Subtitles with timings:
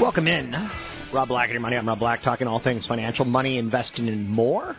[0.00, 0.52] Welcome in.
[1.12, 1.76] Rob Black and your money.
[1.76, 4.74] I'm Rob Black, talking all things financial, money, investing, and more.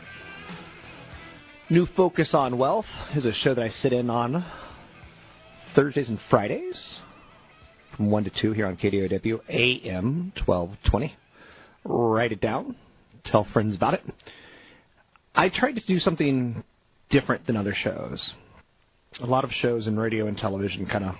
[1.69, 2.85] New Focus on Wealth
[3.15, 4.45] is a show that I sit in on
[5.73, 6.99] Thursdays and Fridays
[7.95, 11.15] from 1 to 2 here on KDOW AM 1220.
[11.85, 12.75] Write it down.
[13.23, 14.01] Tell friends about it.
[15.33, 16.61] I tried to do something
[17.09, 18.33] different than other shows.
[19.21, 21.15] A lot of shows in radio and television kind of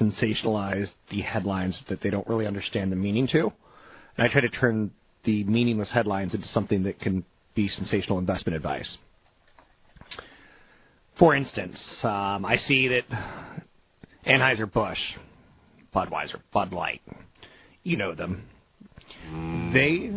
[0.00, 3.52] sensationalize the headlines that they don't really understand the meaning to.
[4.16, 4.90] And I try to turn
[5.24, 8.98] the meaningless headlines into something that can be sensational investment advice.
[11.18, 13.04] For instance, um, I see that
[14.26, 14.98] Anheuser-Busch,
[15.94, 17.02] Budweiser, Bud Light,
[17.82, 18.44] you know them.
[19.74, 20.12] They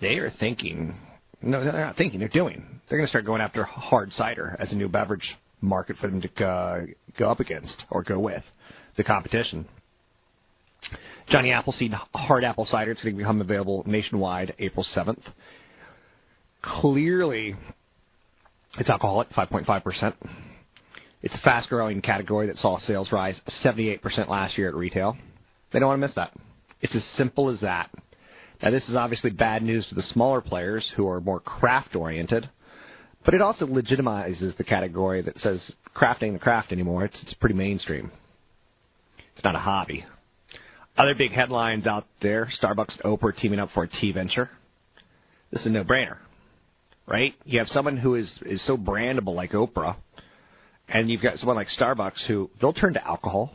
[0.00, 0.94] they are thinking.
[1.42, 2.20] No, they're not thinking.
[2.20, 2.80] They're doing.
[2.88, 6.20] They're going to start going after hard cider as a new beverage market for them
[6.22, 6.80] to uh,
[7.18, 8.42] go up against or go with
[8.96, 9.66] the competition.
[11.28, 12.92] Johnny Appleseed Hard Apple Cider.
[12.92, 15.22] It's going to become available nationwide April 7th.
[16.62, 17.56] Clearly,
[18.78, 20.14] it's alcoholic, 5.5%.
[21.22, 25.16] It's a fast growing category that saw sales rise 78% last year at retail.
[25.72, 26.32] They don't want to miss that.
[26.80, 27.90] It's as simple as that.
[28.62, 32.48] Now, this is obviously bad news to the smaller players who are more craft oriented
[33.26, 37.04] but it also legitimizes the category that says craft ain't the craft anymore.
[37.04, 38.12] It's, it's pretty mainstream.
[39.34, 40.06] It's not a hobby.
[40.96, 44.48] Other big headlines out there Starbucks and Oprah teaming up for a tea venture.
[45.50, 46.18] This is a no brainer,
[47.06, 47.34] right?
[47.44, 49.96] You have someone who is, is so brandable like Oprah,
[50.88, 53.52] and you've got someone like Starbucks who they'll turn to alcohol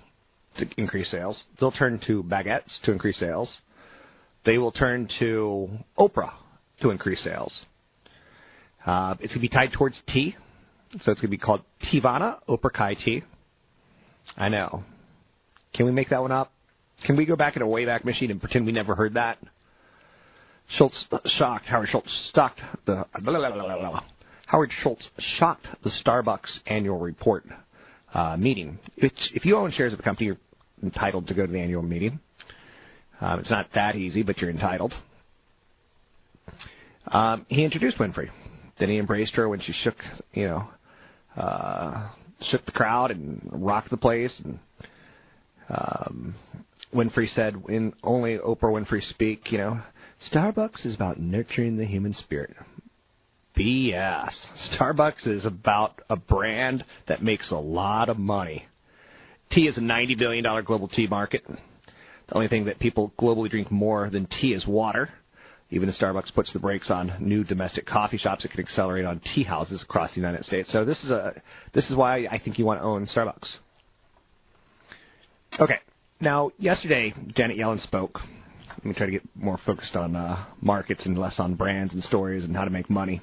[0.57, 3.61] to increase sales, they'll turn to baguettes to increase sales,
[4.45, 6.33] they will turn to Oprah
[6.81, 7.65] to increase sales.
[8.85, 10.35] Uh, it's going to be tied towards tea,
[11.01, 13.23] so it's going to be called Teavana Oprah Tea.
[14.37, 14.83] I know.
[15.73, 16.51] Can we make that one up?
[17.05, 19.37] Can we go back in a Wayback Machine and pretend we never heard that?
[20.77, 21.65] Schultz shocked.
[21.65, 23.05] Howard Schultz shocked the.
[23.21, 24.03] Blah, blah, blah,
[24.47, 27.45] Howard Schultz shocked the Starbucks annual report
[28.13, 28.79] uh, meeting.
[28.97, 30.37] If, if you own shares of a company, you're
[30.83, 32.19] entitled to go to the annual meeting.
[33.19, 34.93] Um, it's not that easy, but you're entitled.
[37.07, 38.29] Um, he introduced Winfrey.
[38.81, 39.93] Then he embraced her when she shook,
[40.33, 40.67] you know,
[41.37, 42.09] uh,
[42.49, 44.41] shook the crowd and rocked the place.
[44.43, 44.57] And
[45.69, 46.35] um,
[46.91, 49.81] Winfrey said, "In only Oprah Winfrey speak, you know,
[50.33, 52.55] Starbucks is about nurturing the human spirit."
[53.55, 54.33] BS.
[54.73, 58.65] Starbucks is about a brand that makes a lot of money.
[59.51, 61.43] Tea is a $90 billion global tea market.
[61.45, 65.09] The only thing that people globally drink more than tea is water.
[65.73, 69.21] Even as Starbucks puts the brakes on new domestic coffee shops, it can accelerate on
[69.33, 70.69] tea houses across the United States.
[70.71, 71.41] So this is a
[71.73, 73.55] this is why I think you want to own Starbucks.
[75.59, 75.79] Okay,
[76.19, 78.19] now yesterday Janet Yellen spoke.
[78.69, 82.03] Let me try to get more focused on uh, markets and less on brands and
[82.03, 83.21] stories and how to make money.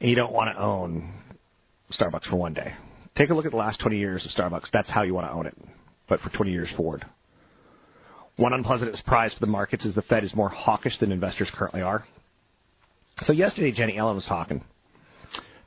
[0.00, 1.12] And you don't want to own
[1.92, 2.72] Starbucks for one day.
[3.16, 4.70] Take a look at the last 20 years of Starbucks.
[4.72, 5.56] That's how you want to own it,
[6.08, 7.04] but for 20 years forward.
[8.38, 11.82] One unpleasant surprise for the markets is the Fed is more hawkish than investors currently
[11.82, 12.04] are.
[13.22, 14.62] So yesterday, Jenny Yellen was talking.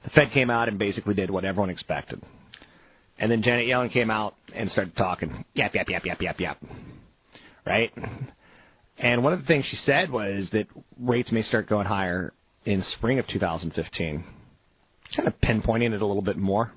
[0.05, 2.23] The Fed came out and basically did what everyone expected.
[3.19, 5.43] And then Janet Yellen came out and started talking.
[5.53, 6.63] Yap, yap, yap, yap, yap, yap.
[7.67, 7.91] Right?
[8.97, 10.67] And one of the things she said was that
[10.97, 12.31] rates may start going higher
[12.63, 14.23] in spring of 2015.
[15.13, 16.71] Kind of pinpointing it a little bit more.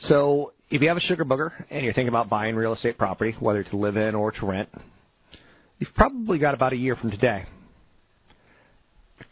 [0.00, 3.36] So if you have a sugar booger and you're thinking about buying real estate property,
[3.38, 4.68] whether to live in or to rent,
[5.78, 7.44] you've probably got about a year from today,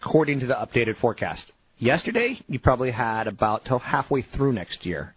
[0.02, 1.52] according to the updated forecast.
[1.78, 5.14] Yesterday, you probably had about till halfway through next year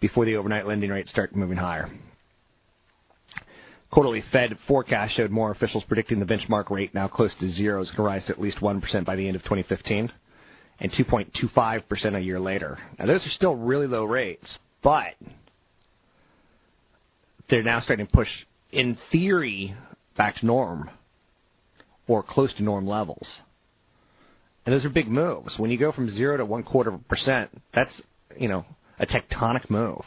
[0.00, 1.90] before the overnight lending rates start moving higher.
[3.90, 7.90] Quarterly Fed forecast showed more officials predicting the benchmark rate, now close to zero, is
[7.90, 10.12] going to rise to at least 1% by the end of 2015
[10.78, 12.78] and 2.25% a year later.
[12.98, 15.14] Now, those are still really low rates, but
[17.48, 18.28] they're now starting to push,
[18.70, 19.74] in theory,
[20.16, 20.90] back to norm
[22.06, 23.40] or close to norm levels.
[24.64, 25.54] And those are big moves.
[25.58, 28.02] When you go from zero to one quarter of a percent, that's,
[28.36, 28.64] you know,
[28.98, 30.02] a tectonic move.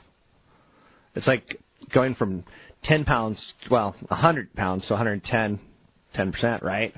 [1.15, 1.59] It's like
[1.93, 2.43] going from
[2.83, 5.59] 10 pounds, well, 100 pounds to 110,
[6.15, 6.93] 10%, right?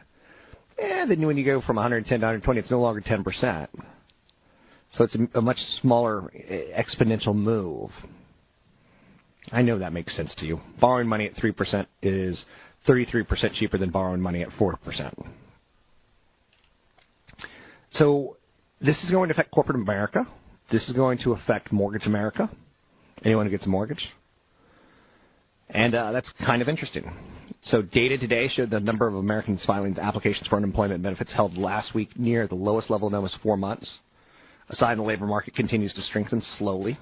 [0.81, 3.67] And then when you go from 110 to 120, it's no longer 10%.
[4.97, 7.89] So it's a, much smaller eh, exponential move.
[9.51, 10.59] I know that makes sense to you.
[10.79, 12.43] Borrowing money at 3% is
[12.87, 15.27] 33% cheaper than borrowing money at 4%.
[17.91, 18.37] So
[18.81, 20.27] this is going to affect corporate America.
[20.71, 22.49] This is going to affect mortgage America.
[23.23, 24.09] Anyone who gets a mortgage.
[25.69, 27.11] And uh, that's kind of interesting.
[27.63, 31.93] So data today showed the number of Americans filing applications for unemployment benefits held last
[31.93, 33.99] week near the lowest level in almost four months.
[34.69, 36.97] Aside, the labor market continues to strengthen slowly.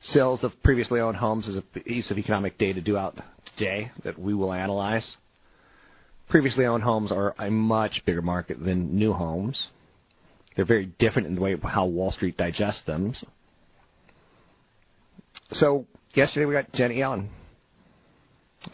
[0.00, 3.16] Sales of previously owned homes is a piece of economic data due out
[3.56, 5.16] today that we will analyze.
[6.28, 9.68] Previously owned homes are a much bigger market than new homes.
[10.56, 13.14] They're very different in the way how Wall Street digests them.
[15.52, 17.30] So yesterday we got Jenny Allen.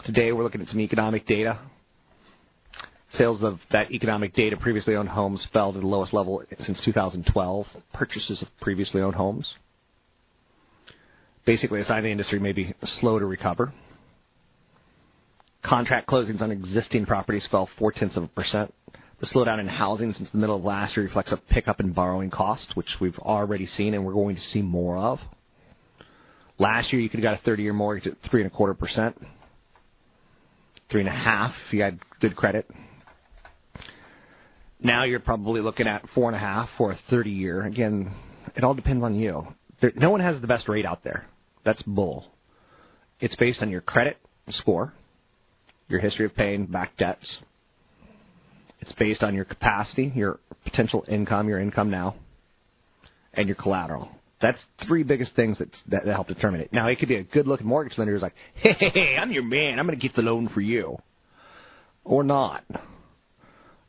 [0.05, 1.59] Today we're looking at some economic data.
[3.11, 7.65] Sales of that economic data previously owned homes fell to the lowest level since 2012.
[7.93, 9.55] Purchases of previously owned homes.
[11.45, 13.73] Basically, a sign the industry may be slow to recover.
[15.63, 18.73] Contract closings on existing properties fell four tenths of a percent.
[19.19, 22.29] The slowdown in housing since the middle of last year reflects a pickup in borrowing
[22.29, 25.19] costs, which we've already seen and we're going to see more of.
[26.57, 29.17] Last year, you could have got a 30-year mortgage at three and a quarter percent
[30.89, 32.69] three and a half if you had good credit.
[34.81, 37.65] Now you're probably looking at four and a half for a 30 year.
[37.65, 38.13] Again,
[38.55, 39.47] it all depends on you.
[39.81, 41.25] There, no one has the best rate out there.
[41.65, 42.25] That's bull.
[43.19, 44.17] It's based on your credit
[44.49, 44.93] score,
[45.89, 47.39] your history of paying back debts.
[48.79, 52.15] It's based on your capacity, your potential income, your income now,
[53.33, 54.09] and your collateral.
[54.41, 56.71] That's three biggest things that, that, help determine it.
[56.71, 59.43] Now, it could be a good-looking mortgage lender who's like, hey, hey, hey, I'm your
[59.43, 59.77] man.
[59.77, 60.97] I'm going to get the loan for you.
[62.05, 62.63] Or not.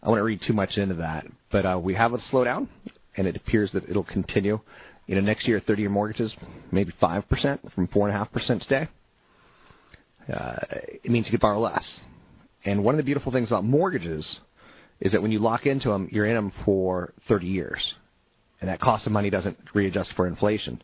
[0.02, 1.26] I won't read too much into that.
[1.52, 2.68] But uh, we have a slowdown,
[3.16, 4.60] and it appears that it'll continue.
[5.06, 6.34] You know, next year, 30-year mortgages,
[6.70, 8.88] maybe 5% from 4.5% today.
[10.32, 10.56] Uh,
[11.02, 12.00] it means you could borrow less.
[12.64, 14.38] And one of the beautiful things about mortgages
[15.00, 17.94] is that when you lock into them, you're in them for 30 years
[18.60, 20.82] and that cost of money doesn't readjust for inflation.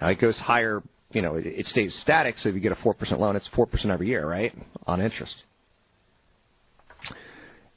[0.00, 0.82] Now it goes higher,
[1.12, 2.36] you know, it, it stays static.
[2.38, 4.52] So if you get a four percent loan, it's four percent every year, right,
[4.86, 5.34] on interest.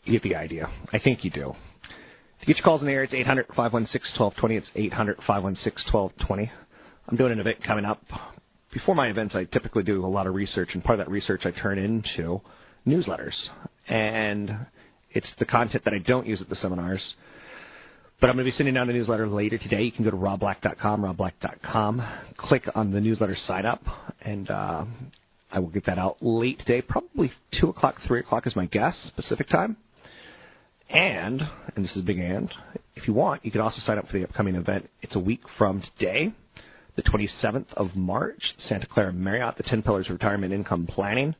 [0.03, 0.67] You get the idea.
[0.91, 1.53] I think you do.
[2.39, 4.55] To get your calls in the air, it's 800 516 1220.
[4.55, 6.51] It's 800 516 1220.
[7.07, 8.01] I'm doing an event coming up.
[8.73, 11.41] Before my events, I typically do a lot of research, and part of that research
[11.45, 12.41] I turn into
[12.87, 13.35] newsletters.
[13.87, 14.65] And
[15.11, 17.15] it's the content that I don't use at the seminars
[18.21, 19.81] but I'm going to be sending out a newsletter later today.
[19.81, 23.81] You can go to robblack.com, robblack.com, click on the newsletter sign up,
[24.21, 24.85] and uh,
[25.51, 29.09] I will get that out late today, probably 2 o'clock, 3 o'clock is my guess,
[29.15, 29.75] Pacific time.
[30.93, 31.41] And,
[31.75, 32.51] and this is a big and,
[32.95, 34.89] if you want, you can also sign up for the upcoming event.
[35.01, 36.33] It's a week from today,
[36.97, 41.33] the 27th of March, Santa Clara Marriott, the 10 Pillars of Retirement Income Planning.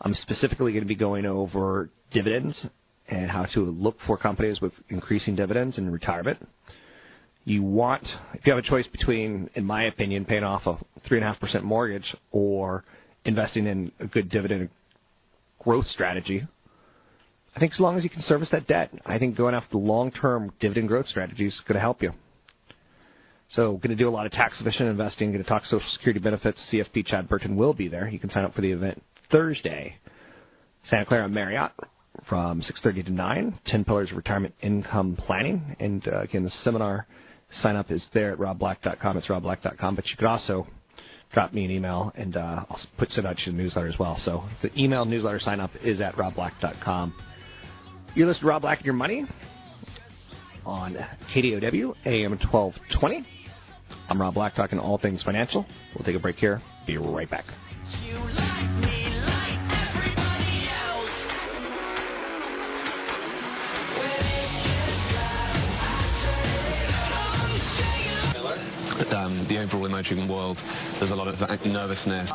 [0.00, 2.66] I'm specifically going to be going over dividends
[3.08, 6.38] and how to look for companies with increasing dividends in retirement.
[7.44, 11.62] You want, if you have a choice between, in my opinion, paying off a 3.5%
[11.62, 12.82] mortgage or
[13.26, 14.70] investing in a good dividend
[15.58, 16.46] growth strategy,
[17.56, 19.78] I think as long as you can service that debt, I think going after the
[19.78, 22.12] long-term dividend growth strategy is going to help you.
[23.48, 25.32] So, going to do a lot of tax-efficient investing.
[25.32, 26.60] Going to talk Social Security benefits.
[26.70, 28.08] CFP Chad Burton will be there.
[28.08, 29.96] You can sign up for the event Thursday.
[30.90, 31.72] Santa Clara Marriott,
[32.28, 35.76] from 6.30 to 9, 10 Pillars of Retirement Income Planning.
[35.80, 37.06] And uh, again, the seminar
[37.62, 39.16] sign up is there at robblack.com.
[39.16, 39.96] It's robblack.com.
[39.96, 40.66] But you could also
[41.32, 44.16] drop me an email and uh, I'll put it out to the newsletter as well.
[44.20, 47.14] So the email newsletter sign up is at robblack.com.
[48.16, 49.26] You're listening to Rob Black and Your Money
[50.64, 50.96] on
[51.34, 53.26] KDOW AM 1220.
[54.08, 55.66] I'm Rob Black talking all things financial.
[55.94, 56.62] We'll take a break here.
[56.86, 57.44] Be right back.
[69.12, 70.56] Um, the overall emerging world,
[70.98, 72.32] there's a lot of nervousness.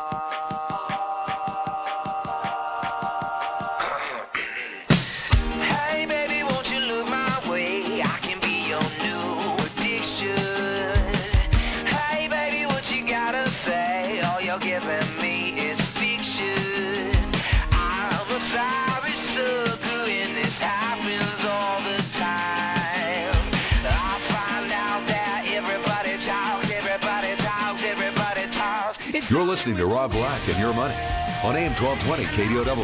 [29.62, 30.96] Listening to Rob Black and Your Money
[31.44, 32.82] on AM 1220 KDOW.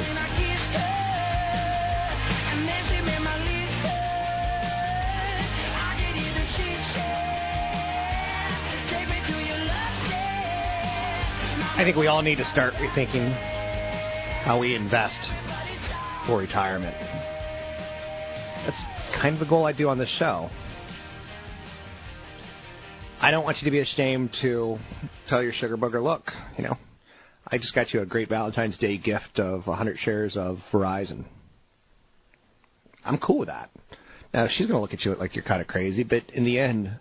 [11.75, 13.35] I think we all need to start rethinking
[14.45, 15.19] how we invest
[16.29, 16.95] for retirement.
[18.65, 20.49] That's kind of the goal I do on this show.
[23.21, 24.79] I don't want you to be ashamed to
[25.29, 26.77] tell your sugar booger, look, you know,
[27.49, 31.25] I just got you a great Valentine's Day gift of 100 shares of Verizon.
[33.05, 33.71] I'm cool with that.
[34.33, 36.61] Now, she's going to look at you like you're kind of crazy, but in the
[36.61, 36.93] end,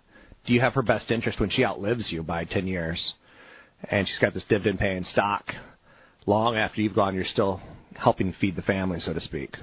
[0.44, 3.14] do you have her best interest when she outlives you by 10 years?
[3.88, 5.44] And she's got this dividend paying stock.
[6.26, 7.60] Long after you've gone, you're still
[7.94, 9.54] helping feed the family, so to speak.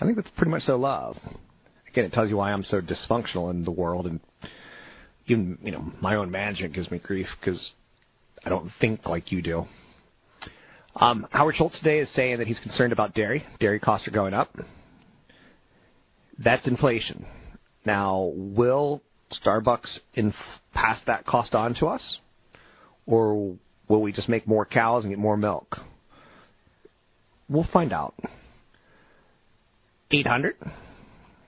[0.00, 1.18] I think that's pretty much so love.
[1.90, 4.18] Again, it tells you why I'm so dysfunctional in the world and
[5.26, 7.72] even you know my own management gives me grief because
[8.44, 9.64] I don't think like you do.
[10.96, 13.44] Um, Howard Schultz today is saying that he's concerned about dairy.
[13.60, 14.54] Dairy costs are going up.
[16.38, 17.24] That's inflation.
[17.84, 19.02] Now, will
[19.44, 20.34] Starbucks inf-
[20.74, 22.18] pass that cost on to us,
[23.06, 23.56] or
[23.88, 25.78] will we just make more cows and get more milk?
[27.48, 28.14] We'll find out.
[30.10, 30.56] 800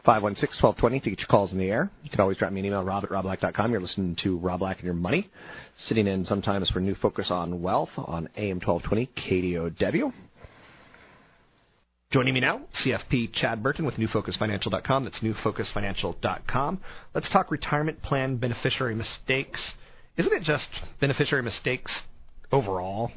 [0.05, 1.91] 516 1220 to get your calls in the air.
[2.03, 3.73] You can always drop me an email, rob at robblack.com.
[3.73, 5.31] You're listening to Rob Black and Your Money,
[5.79, 10.13] sitting in sometimes for New Focus on Wealth on AM 1220 KDOW.
[12.13, 15.05] Joining me now, CFP Chad Burton with NewFocusFinancial.com.
[15.05, 16.81] That's NewFocusFinancial.com.
[17.13, 19.73] Let's talk retirement plan beneficiary mistakes.
[20.17, 20.69] Isn't it just
[21.01, 22.03] beneficiary mistakes
[22.53, 23.11] overall?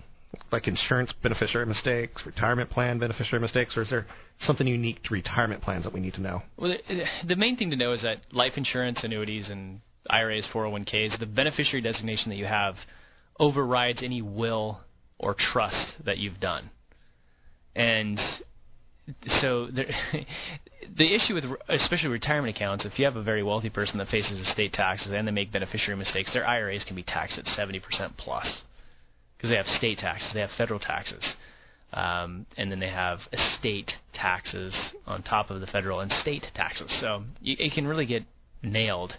[0.52, 4.06] Like insurance beneficiary mistakes, retirement plan beneficiary mistakes, or is there
[4.40, 6.42] something unique to retirement plans that we need to know?
[6.58, 11.20] Well, the, the main thing to know is that life insurance, annuities, and IRAs, 401ks,
[11.20, 12.76] the beneficiary designation that you have
[13.40, 14.80] overrides any will
[15.20, 16.70] or trust that you've done.
[17.76, 18.20] And
[19.42, 19.88] so there,
[20.98, 24.40] the issue with especially retirement accounts, if you have a very wealthy person that faces
[24.48, 27.82] estate taxes and they make beneficiary mistakes, their IRAs can be taxed at 70%
[28.18, 28.62] plus
[29.38, 31.24] because they have state taxes, they have federal taxes,
[31.94, 34.76] um, and then they have estate taxes
[35.06, 36.96] on top of the federal and state taxes.
[37.00, 38.24] So you, it can really get
[38.64, 39.14] nailed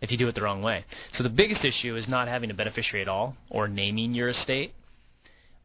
[0.00, 0.84] if you do it the wrong way.
[1.14, 4.74] So the biggest issue is not having a beneficiary at all or naming your estate.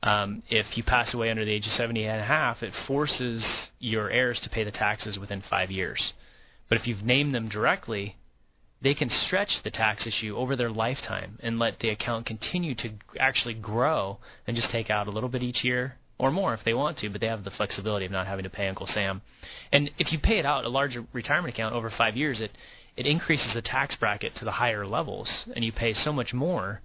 [0.01, 3.44] Um, if you pass away under the age of 70 and a half, it forces
[3.80, 6.13] your heirs to pay the taxes within five years.
[6.70, 8.16] But if you've named them directly,
[8.82, 12.92] they can stretch the tax issue over their lifetime and let the account continue to
[13.20, 14.18] actually grow
[14.48, 17.10] and just take out a little bit each year or more if they want to,
[17.10, 19.22] but they have the flexibility of not having to pay Uncle Sam.
[19.72, 22.52] And if you pay it out a larger retirement account over five years, it
[22.98, 26.82] it increases the tax bracket to the higher levels, and you pay so much more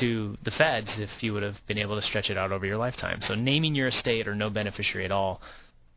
[0.00, 2.78] to the feds if you would have been able to stretch it out over your
[2.78, 3.20] lifetime.
[3.22, 5.40] So naming your estate or no beneficiary at all,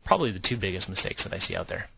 [0.04, 1.88] probably the two biggest mistakes that I see out there.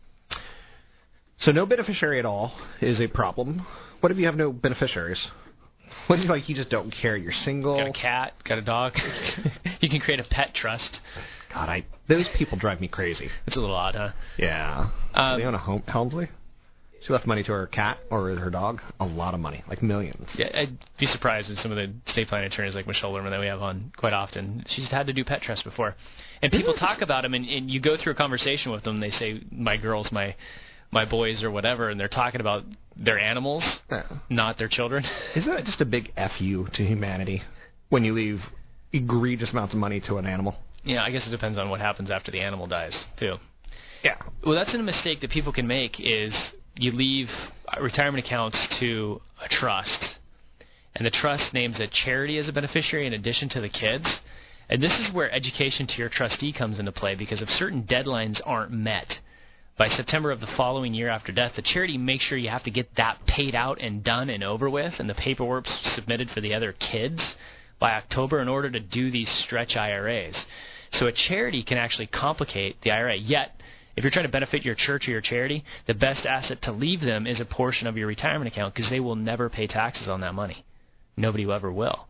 [1.39, 3.65] So no beneficiary at all is a problem.
[3.99, 5.27] What if you have no beneficiaries?
[6.07, 7.15] What if you like you just don't care?
[7.15, 7.77] You're single.
[7.77, 8.33] Got a cat.
[8.47, 8.93] Got a dog.
[9.81, 10.99] you can create a pet trust.
[11.53, 13.29] God, I those people drive me crazy.
[13.45, 14.09] It's a little odd, huh?
[14.37, 14.89] Yeah.
[15.13, 16.29] Um, they own a home, Helmsley.
[17.05, 18.81] She left money to her cat or her dog.
[18.99, 20.27] A lot of money, like millions.
[20.35, 23.39] Yeah, I'd be surprised if some of the estate planning attorneys like Michelle Lerman that
[23.39, 24.65] we have on quite often.
[24.75, 25.95] She's had to do pet trust before,
[26.41, 28.99] and people talk about them, and, and you go through a conversation with them.
[28.99, 30.35] They say, "My girls, my
[30.91, 32.63] my boys or whatever, and they're talking about
[32.95, 33.63] their animals,
[34.29, 35.03] not their children.
[35.35, 37.41] Isn't that just a big fu to humanity
[37.89, 38.39] when you leave
[38.93, 40.55] egregious amounts of money to an animal?
[40.83, 43.35] Yeah, I guess it depends on what happens after the animal dies too.
[44.03, 44.15] Yeah.
[44.45, 46.35] Well, that's a mistake that people can make is
[46.75, 47.27] you leave
[47.81, 49.97] retirement accounts to a trust,
[50.95, 54.05] and the trust names a charity as a beneficiary in addition to the kids.
[54.69, 58.41] And this is where education to your trustee comes into play because if certain deadlines
[58.45, 59.07] aren't met,
[59.77, 62.71] by September of the following year after death, the charity makes sure you have to
[62.71, 65.65] get that paid out and done and over with, and the paperwork
[65.95, 67.35] submitted for the other kids
[67.79, 70.35] by October in order to do these stretch IRAs.
[70.93, 73.17] So a charity can actually complicate the IRA.
[73.17, 73.51] Yet,
[73.95, 77.01] if you're trying to benefit your church or your charity, the best asset to leave
[77.01, 80.21] them is a portion of your retirement account because they will never pay taxes on
[80.21, 80.65] that money.
[81.15, 82.07] nobody ever will.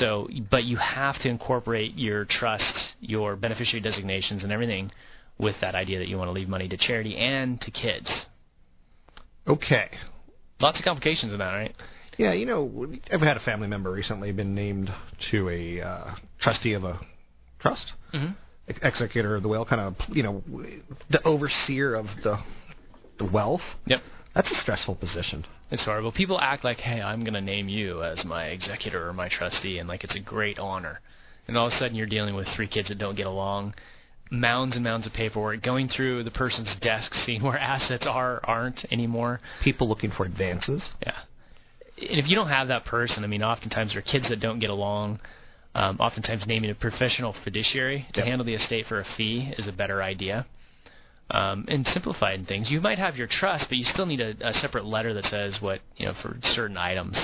[0.00, 4.90] So, but you have to incorporate your trust, your beneficiary designations, and everything
[5.38, 8.10] with that idea that you want to leave money to charity and to kids.
[9.46, 9.90] Okay.
[10.60, 11.74] Lots of complications in that, right?
[12.18, 14.90] Yeah, you know, I've had a family member recently been named
[15.30, 16.98] to a uh, trustee of a
[17.60, 18.32] trust, mm-hmm.
[18.82, 20.42] executor of the will, kind of, you know,
[21.10, 22.38] the overseer of the
[23.18, 23.62] the wealth.
[23.86, 24.00] Yep.
[24.34, 25.46] That's a stressful position.
[25.70, 26.12] It's horrible.
[26.12, 29.78] People act like, hey, I'm going to name you as my executor or my trustee,
[29.78, 31.00] and like it's a great honor.
[31.48, 33.74] And all of a sudden, you're dealing with three kids that don't get along,
[34.30, 38.84] mounds and mounds of paperwork, going through the person's desk, seeing where assets are, aren't
[38.90, 39.40] anymore.
[39.62, 40.82] People looking for advances.
[41.04, 41.12] Yeah.
[41.98, 44.58] And if you don't have that person, I mean, oftentimes there are kids that don't
[44.58, 45.20] get along.
[45.74, 48.26] Um, oftentimes, naming a professional fiduciary to Yep.
[48.26, 50.46] handle the estate for a fee is a better idea.
[51.30, 52.70] Um, and simplified things.
[52.70, 55.56] You might have your trust, but you still need a, a separate letter that says
[55.60, 57.18] what you know for certain items,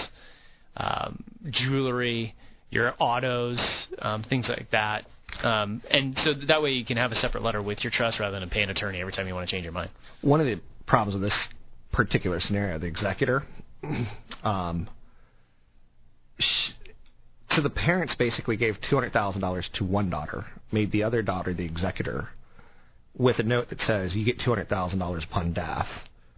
[0.77, 2.35] um, jewelry,
[2.71, 3.61] your autos,
[4.01, 5.05] um, things like that.
[5.43, 8.39] Um, and so that way you can have a separate letter with your trust rather
[8.39, 9.91] than pay an attorney every time you want to change your mind.
[10.21, 11.39] One of the problems with this
[11.93, 13.43] particular scenario, the executor,
[14.45, 14.89] um,
[16.39, 16.73] sh-
[17.51, 21.23] so the parents basically gave two hundred thousand dollars to one daughter, made the other
[21.23, 22.29] daughter the executor,
[23.17, 25.87] with a note that says you get two hundred thousand dollars upon death.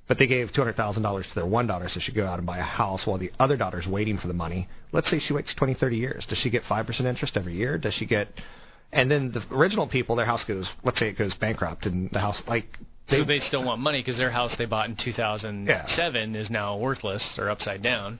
[0.06, 2.26] But they gave two hundred thousand dollars to their one daughter, so she could go
[2.26, 4.68] out and buy a house while the other daughter's waiting for the money.
[4.92, 6.26] Let's say she waits twenty, thirty years.
[6.28, 7.78] Does she get five percent interest every year?
[7.78, 8.28] Does she get?
[8.94, 10.66] And then the original people, their house goes.
[10.84, 12.66] Let's say it goes bankrupt, and the house like
[13.08, 17.22] so they still want money because their house they bought in 2007 is now worthless
[17.36, 18.18] or upside down.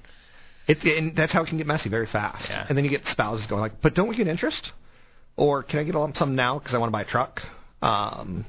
[0.67, 2.47] It, and that's how it can get messy very fast.
[2.49, 2.67] Yeah.
[2.69, 4.71] And then you get spouses going like, "But don't we get interest?
[5.37, 7.41] Or can I get a lump sum now because I want to buy a truck?"
[7.83, 8.45] Um,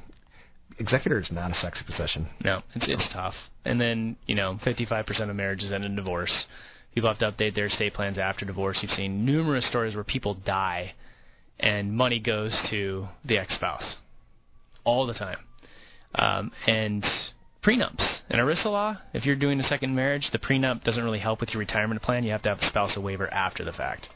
[0.79, 2.27] executor is not a sexy position.
[2.44, 3.36] No, it's it's tough.
[3.63, 6.34] And then you know, 55% of marriages end in divorce.
[6.94, 8.79] People have to update their estate plans after divorce.
[8.82, 10.94] You've seen numerous stories where people die,
[11.60, 13.96] and money goes to the ex-spouse
[14.84, 15.39] all the time.
[16.15, 17.04] Um, and
[17.63, 21.41] prenups in ERISA law, if you're doing a second marriage, the prenup doesn't really help
[21.41, 22.24] with your retirement plan.
[22.24, 24.08] You have to have a spousal waiver after the fact.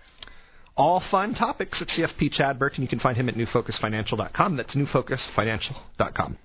[0.78, 2.84] All fun topics at CFP Chad Burton.
[2.84, 4.56] You can find him at newfocusfinancial.com.
[4.56, 6.38] That's newfocusfinancial.com.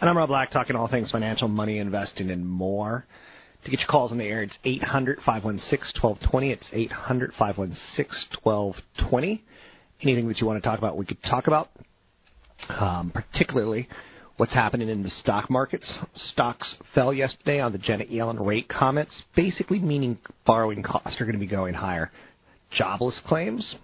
[0.00, 3.06] And I'm Rob Black, talking all things financial, money, investing, and more.
[3.64, 6.50] To get your calls on the air, it's 800 516 1220.
[6.50, 9.42] It's 800 516 1220.
[10.02, 11.70] Anything that you want to talk about, we could talk about,
[12.68, 13.88] um, particularly
[14.36, 15.98] what's happening in the stock markets.
[16.14, 21.38] Stocks fell yesterday on the Janet Yellen rate comments, basically meaning borrowing costs are going
[21.38, 22.10] to be going higher.
[22.70, 23.76] Jobless claims,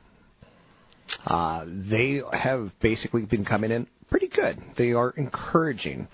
[1.24, 4.58] uh, they have basically been coming in pretty good.
[4.76, 6.08] They are encouraging.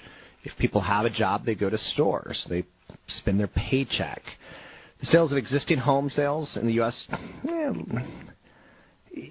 [0.45, 2.47] If people have a job, they go to stores.
[2.49, 2.65] They
[3.09, 4.23] spend their paycheck.
[5.01, 7.07] The sales of existing home sales in the U.S.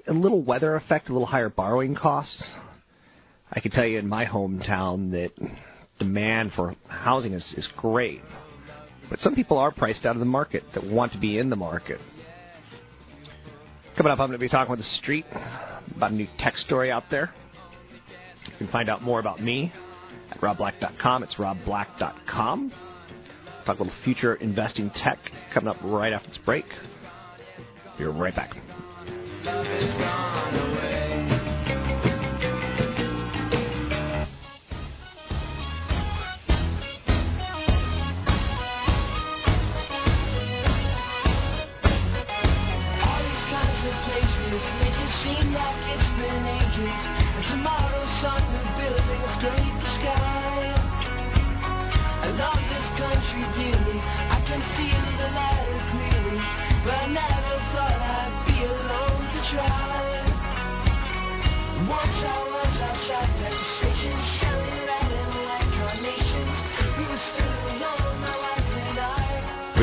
[0.07, 2.43] a little weather effect, a little higher borrowing costs.
[3.51, 5.31] I can tell you in my hometown that
[5.99, 8.21] demand for housing is, is great,
[9.09, 11.55] but some people are priced out of the market that want to be in the
[11.55, 11.99] market.
[13.95, 15.25] Coming up, I'm going to be talking with the street
[15.95, 17.31] about a new tech story out there.
[18.45, 19.71] You can find out more about me
[20.31, 21.23] at robblack.com.
[21.23, 22.73] It's robblack.com.
[23.65, 25.17] Talk a little future investing tech
[25.54, 26.65] coming up right after this break.
[27.97, 28.56] Be right back.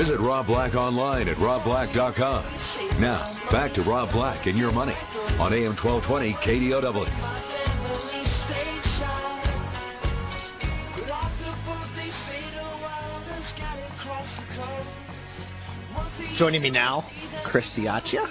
[0.02, 3.00] Visit Rob Black online at robblack.com.
[3.00, 4.96] Now, back to Rob Black and your money
[5.38, 7.06] on AM 1220 KDOW.
[7.06, 9.46] Family stateside.
[10.98, 14.90] But after both they fade a while and scatter across the coast.
[15.94, 17.08] Once a Joining me now,
[17.46, 18.26] Chris Ciaccia,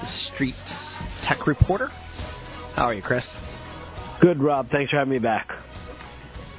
[0.00, 0.96] the street's
[1.28, 1.88] tech reporter.
[2.76, 3.30] How are you, Chris?
[4.22, 4.70] Good, Rob.
[4.70, 5.50] Thanks for having me back.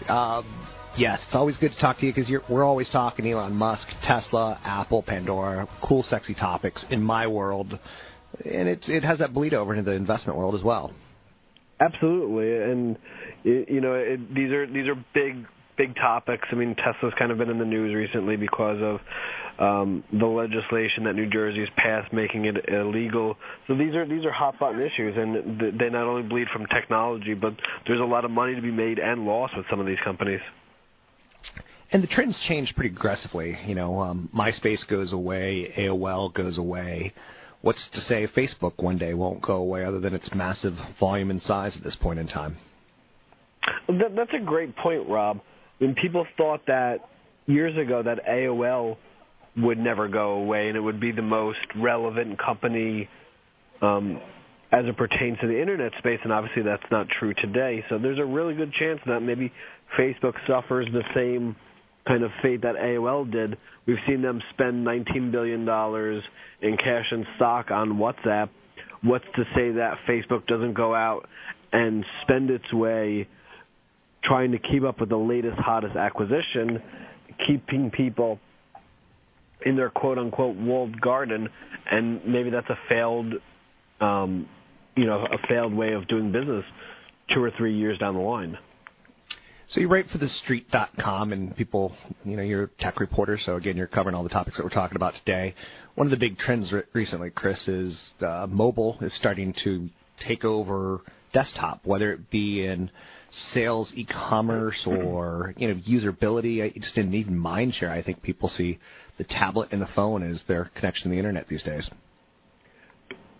[0.07, 0.58] Um,
[0.99, 4.59] yes, it's always good to talk to you because we're always talking Elon Musk, Tesla,
[4.63, 7.79] Apple, Pandora, cool, sexy topics in my world,
[8.45, 10.93] and it it has that bleed over into the investment world as well.
[11.79, 12.97] Absolutely, and
[13.43, 15.45] you know it, these are these are big
[15.77, 16.47] big topics.
[16.51, 18.99] I mean, Tesla's kind of been in the news recently because of
[19.59, 23.37] um, the legislation that New Jersey has passed making it illegal.
[23.67, 27.33] So these are these are hot button issues, and they not only bleed from technology,
[27.33, 27.53] but
[27.87, 30.41] there's a lot of money to be made and lost with some of these companies.
[31.91, 33.57] And the trends change pretty aggressively.
[33.65, 37.13] You know, um, MySpace goes away, AOL goes away.
[37.61, 41.41] What's to say Facebook one day won't go away, other than its massive volume and
[41.41, 42.57] size at this point in time?
[43.87, 45.41] That, that's a great point, Rob.
[45.79, 47.09] When people thought that
[47.47, 48.97] years ago that AOL
[49.57, 53.09] would never go away and it would be the most relevant company
[53.81, 54.21] um,
[54.71, 57.83] as it pertains to the internet space, and obviously that's not true today.
[57.89, 59.51] So there's a really good chance that maybe
[59.97, 61.55] Facebook suffers the same
[62.07, 63.57] kind of fate that AOL did.
[63.85, 65.61] We've seen them spend $19 billion
[66.61, 68.49] in cash and stock on WhatsApp.
[69.01, 71.27] What's to say that Facebook doesn't go out
[71.71, 73.27] and spend its way
[74.23, 76.81] trying to keep up with the latest, hottest acquisition,
[77.47, 78.39] keeping people
[79.65, 81.49] in their quote unquote walled garden,
[81.89, 83.33] and maybe that's a failed,
[84.01, 84.47] um,
[84.99, 86.65] you know, a failed way of doing business
[87.33, 88.57] two or three years down the line.
[89.69, 93.77] So you write for TheStreet.com, and people, you know, you're a tech reporter, so again,
[93.77, 95.53] you're covering all the topics that we're talking about today.
[95.95, 99.87] One of the big trends re- recently, Chris, is uh, mobile is starting to
[100.27, 101.01] take over
[101.33, 102.89] desktop, whether it be in
[103.53, 106.63] sales, e-commerce, or you know, usability.
[106.63, 108.79] I just in even mind share, I think people see
[109.19, 111.87] the tablet and the phone as their connection to the internet these days.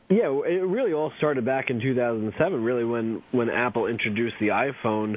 [0.10, 5.16] Yeah, it really all started back in 2007, really when when Apple introduced the iPhone,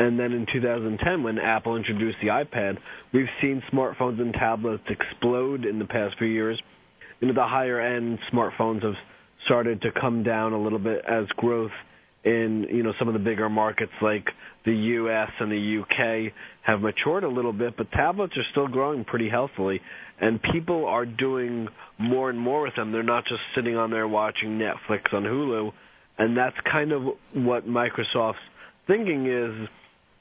[0.00, 2.76] and then in 2010 when Apple introduced the iPad.
[3.14, 6.60] We've seen smartphones and tablets explode in the past few years.
[7.20, 8.96] You know, the higher end smartphones have
[9.44, 11.70] started to come down a little bit as growth
[12.24, 14.26] in you know some of the bigger markets like
[14.64, 15.30] the U.S.
[15.38, 16.32] and the U.K.
[16.62, 19.80] have matured a little bit, but tablets are still growing pretty healthily,
[20.22, 22.92] and people are doing more and more with them.
[22.92, 25.72] They're not just sitting on there watching Netflix on Hulu,
[26.16, 27.02] and that's kind of
[27.34, 28.38] what Microsoft's
[28.86, 29.68] thinking is.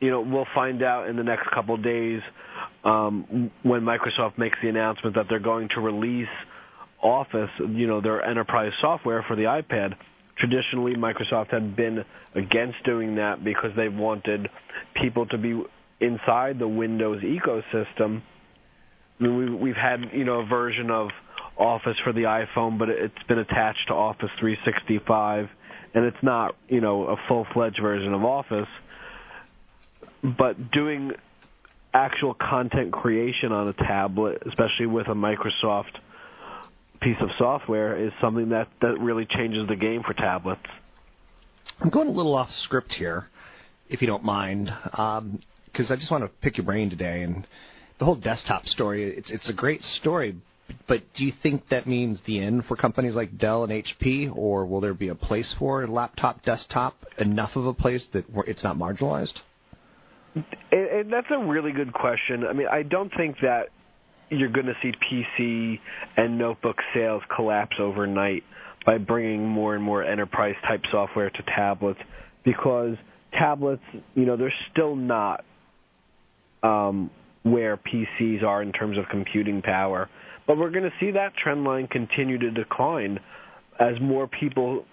[0.01, 2.21] You know, we'll find out in the next couple of days
[2.83, 6.27] um, when Microsoft makes the announcement that they're going to release
[7.01, 9.95] Office, you know, their enterprise software for the iPad
[10.41, 12.03] traditionally Microsoft had been
[12.35, 14.49] against doing that because they wanted
[14.95, 15.61] people to be
[15.99, 18.21] inside the Windows ecosystem.
[19.21, 21.09] I mean, we've, we've had you know a version of
[21.57, 25.47] Office for the iPhone, but it's been attached to Office 365,
[25.93, 28.67] and it's not you know a full-fledged version of Office.
[30.23, 31.11] But doing
[31.93, 35.99] actual content creation on a tablet, especially with a Microsoft
[37.01, 40.61] piece of software is something that, that really changes the game for tablets.
[41.79, 43.25] I'm going a little off script here,
[43.89, 45.39] if you don't mind, because um,
[45.89, 47.23] I just want to pick your brain today.
[47.23, 47.45] And
[48.01, 50.35] the whole desktop story, it's, it's a great story,
[50.87, 54.65] but do you think that means the end for companies like Dell and HP, or
[54.65, 58.75] will there be a place for laptop, desktop, enough of a place that it's not
[58.75, 59.33] marginalized?
[60.33, 62.43] And, and that's a really good question.
[62.49, 63.65] I mean, I don't think that
[64.31, 65.79] you're going to see PC
[66.17, 68.43] and notebook sales collapse overnight
[68.83, 71.99] by bringing more and more enterprise type software to tablets
[72.43, 72.95] because
[73.31, 73.83] tablets,
[74.15, 75.45] you know, they're still not
[76.63, 77.11] um,
[77.43, 80.09] where PCs are in terms of computing power.
[80.47, 83.19] But we're going to see that trend line continue to decline
[83.79, 84.85] as more people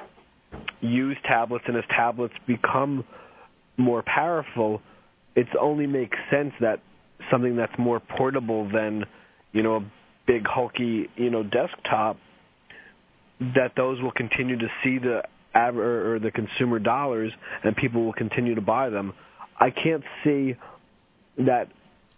[0.81, 3.05] use tablets and as tablets become
[3.77, 4.81] more powerful.
[5.37, 6.81] It only makes sense that
[7.31, 9.05] something that's more portable than
[9.53, 9.91] you know, a
[10.27, 12.19] big hulky, you know, desktop,
[13.41, 15.23] that those will continue to see the
[15.55, 17.33] or the consumer dollars
[17.65, 19.13] and people will continue to buy them.
[19.59, 20.55] I can't see
[21.39, 21.69] that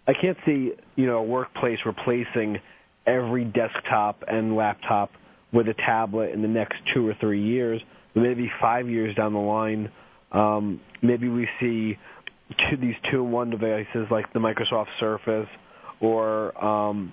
[0.06, 2.58] I can't see, you know, a workplace replacing
[3.06, 5.10] every desktop and laptop
[5.52, 7.80] with a tablet in the next two or three years.
[8.14, 9.90] Maybe five years down the line,
[10.32, 11.96] um, maybe we see
[12.70, 15.48] two, these two-in-one devices like the Microsoft Surface
[16.00, 17.12] or um,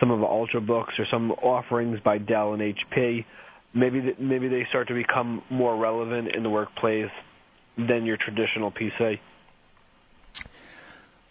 [0.00, 3.24] some of the Ultrabooks or some offerings by Dell and HP,
[3.74, 7.10] maybe th- maybe they start to become more relevant in the workplace
[7.76, 9.18] than your traditional PC.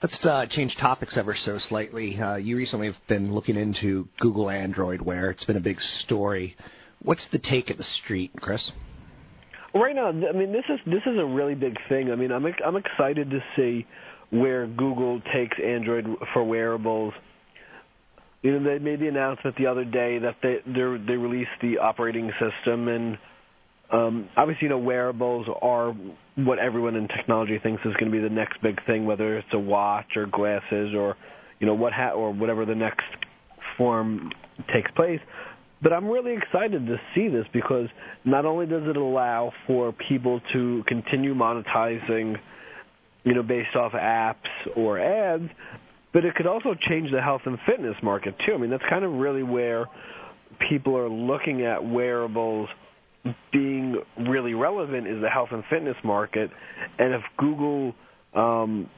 [0.04, 2.20] Let's uh, change topics ever so slightly.
[2.20, 5.32] Uh, you recently have been looking into Google Android Wear.
[5.32, 6.58] It's been a big story.
[7.02, 8.70] What's the take at the street, Chris?
[9.74, 12.12] Right now, I mean, this is this is a really big thing.
[12.12, 13.88] I mean, I'm I'm excited to see
[14.30, 17.14] where Google takes Android for wearables
[18.44, 22.30] you know, they made the announcement the other day that they they released the operating
[22.34, 23.18] system, and
[23.92, 25.94] um, obviously, you know, wearables are
[26.36, 29.54] what everyone in technology thinks is going to be the next big thing, whether it's
[29.54, 31.16] a watch or glasses or
[31.60, 33.06] you know what ha- or whatever the next
[33.78, 34.32] form
[34.74, 35.20] takes place.
[35.82, 37.88] But I'm really excited to see this because
[38.24, 42.38] not only does it allow for people to continue monetizing,
[43.26, 44.36] you know, based off apps
[44.78, 45.50] or ads,
[46.14, 48.54] but it could also change the health and fitness market too.
[48.54, 49.86] I mean, that's kind of really where
[50.70, 52.70] people are looking at wearables
[53.52, 56.50] being really relevant is the health and fitness market,
[57.00, 57.94] and if Google
[58.34, 58.90] um,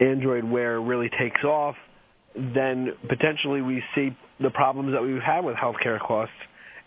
[0.00, 1.76] Android Wear really takes off,
[2.34, 6.34] then potentially we see the problems that we've had with healthcare costs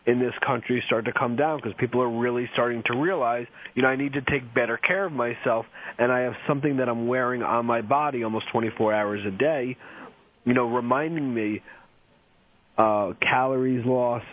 [0.08, 3.84] in this country start to come down because people are really starting to realize, you
[3.84, 5.66] know, I need to take better care of myself,
[6.00, 9.78] and I have something that I'm wearing on my body almost 24 hours a day,
[10.46, 11.62] you know, reminding me
[12.78, 14.26] uh, calories lost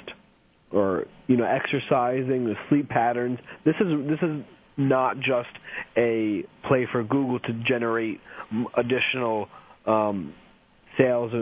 [0.72, 3.38] or you know exercising, the sleep patterns.
[3.64, 4.42] This is this is
[4.76, 5.48] not just
[5.96, 8.20] a play for Google to generate
[8.76, 9.48] additional
[9.86, 10.32] um,
[10.96, 11.32] sales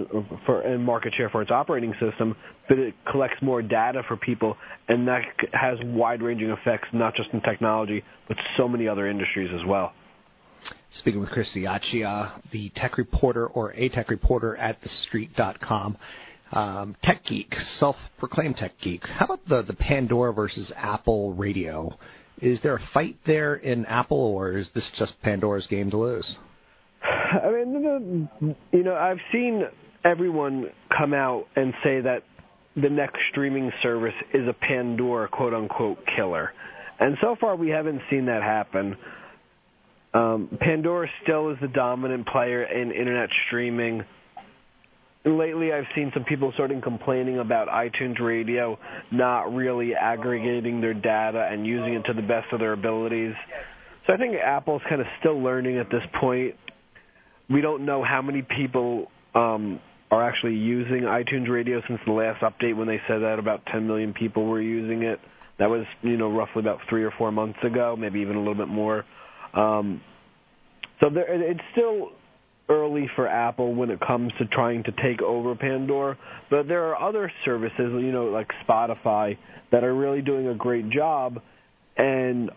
[0.44, 2.36] for and market share for its operating system,
[2.68, 4.56] but it collects more data for people,
[4.88, 9.64] and that has wide-ranging effects not just in technology but so many other industries as
[9.66, 9.92] well.
[10.90, 15.96] Speaking with Chris Ciaccia, the tech reporter or a tech reporter at thestreet.com.
[16.52, 19.02] Um, tech geek, self-proclaimed tech geek.
[19.04, 21.96] How about the the Pandora versus Apple radio?
[22.40, 26.36] Is there a fight there in Apple, or is this just Pandora's game to lose?
[27.02, 28.28] I mean,
[28.72, 29.64] you know, I've seen
[30.04, 32.22] everyone come out and say that
[32.76, 36.52] the next streaming service is a Pandora quote unquote killer.
[37.00, 38.96] And so far we haven't seen that happen.
[40.14, 44.04] Um, Pandora still is the dominant player in internet streaming.
[45.26, 48.78] Lately, I've seen some people starting complaining about iTunes Radio
[49.10, 53.34] not really aggregating their data and using it to the best of their abilities.
[54.06, 56.54] So I think Apple's kind of still learning at this point
[57.48, 62.42] we don't know how many people um, are actually using iTunes Radio since the last
[62.42, 65.20] update when they said that about 10 million people were using it.
[65.58, 68.54] That was, you know, roughly about three or four months ago, maybe even a little
[68.54, 69.04] bit more.
[69.54, 70.02] Um,
[71.00, 72.10] so there, it's still
[72.68, 76.18] early for Apple when it comes to trying to take over Pandora,
[76.50, 79.38] but there are other services, you know, like Spotify,
[79.72, 81.40] that are really doing a great job.
[81.96, 82.50] And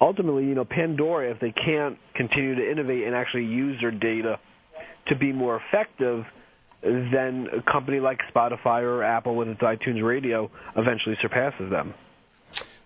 [0.00, 4.38] ultimately, you know, Pandora, if they can't continue to innovate and actually use their data
[5.08, 6.24] to be more effective,
[6.82, 11.94] then a company like Spotify or Apple with its iTunes Radio eventually surpasses them.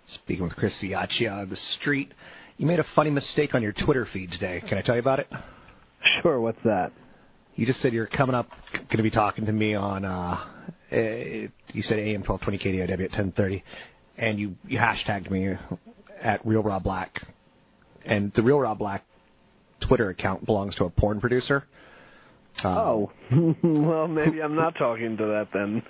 [0.07, 2.13] Speaking with Chris Ciaccia, on the street,
[2.57, 4.63] you made a funny mistake on your Twitter feed today.
[4.69, 5.29] Can I tell you about it?
[6.23, 6.41] Sure.
[6.41, 6.93] What's that?
[7.55, 10.05] You just said you're coming up, going to be talking to me on.
[10.05, 10.39] Uh,
[10.91, 13.63] you said AM 1220 KDOW at 10:30,
[14.17, 15.55] and you you hashtagged me
[16.23, 17.21] at Real Rob Black,
[18.05, 19.05] and the Real Rob Black
[19.87, 21.65] Twitter account belongs to a porn producer.
[22.65, 23.13] Um, oh,
[23.63, 25.83] well, maybe I'm not talking to that then.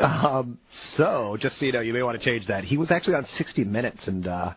[0.04, 0.58] um,
[0.96, 2.64] so, just so you know, you may want to change that.
[2.64, 4.52] He was actually on 60 Minutes, and uh,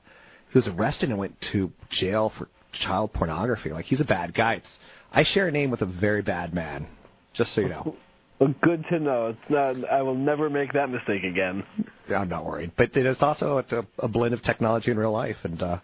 [0.51, 2.49] he was arrested and went to jail for
[2.85, 3.71] child pornography.
[3.71, 4.55] Like he's a bad guy.
[4.55, 4.77] It's,
[5.11, 6.87] I share a name with a very bad man.
[7.33, 7.95] Just so you know.
[8.39, 9.27] Well, good to know.
[9.27, 9.91] It's not.
[9.91, 11.61] I will never make that mistake again.
[12.09, 12.71] Yeah, I'm not worried.
[12.77, 15.79] But it is also a, a blend of technology and real life, and uh,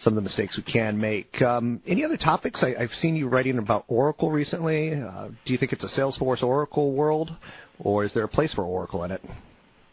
[0.00, 1.40] some of the mistakes we can make.
[1.40, 2.62] Um, any other topics?
[2.62, 4.92] I, I've seen you writing about Oracle recently.
[4.92, 7.30] Uh, do you think it's a Salesforce Oracle world,
[7.78, 9.22] or is there a place for Oracle in it?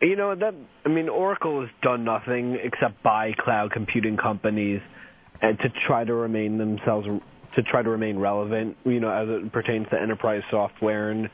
[0.01, 0.53] You know that.
[0.85, 4.81] I mean, Oracle has done nothing except buy cloud computing companies,
[5.41, 7.07] and to try to remain themselves
[7.55, 8.77] to try to remain relevant.
[8.85, 11.29] You know, as it pertains to enterprise software and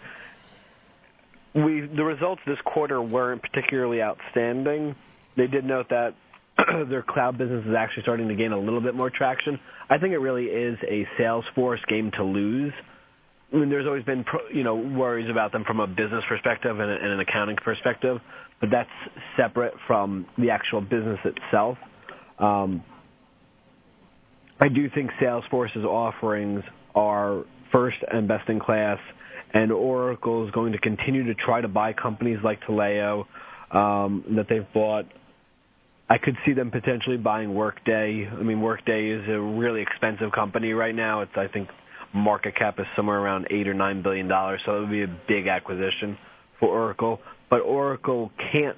[1.53, 4.95] we the results this quarter weren't particularly outstanding.
[5.35, 6.15] They did note that
[6.89, 9.59] their cloud business is actually starting to gain a little bit more traction.
[9.89, 12.73] I think it really is a Salesforce game to lose.
[13.53, 16.91] I mean, there's always been you know worries about them from a business perspective and,
[16.91, 18.17] and an accounting perspective,
[18.61, 18.89] but that's
[19.35, 21.77] separate from the actual business itself.
[22.39, 22.83] Um,
[24.61, 28.99] I do think Salesforce's offerings are first and best in class
[29.53, 33.25] and Oracle is going to continue to try to buy companies like Taleo
[33.71, 35.05] um, that they've bought.
[36.09, 38.29] I could see them potentially buying Workday.
[38.31, 41.21] I mean, Workday is a really expensive company right now.
[41.21, 41.69] It's I think
[42.13, 45.19] market cap is somewhere around eight or nine billion dollars, so it would be a
[45.27, 46.17] big acquisition
[46.59, 47.19] for Oracle.
[47.49, 48.77] But Oracle can't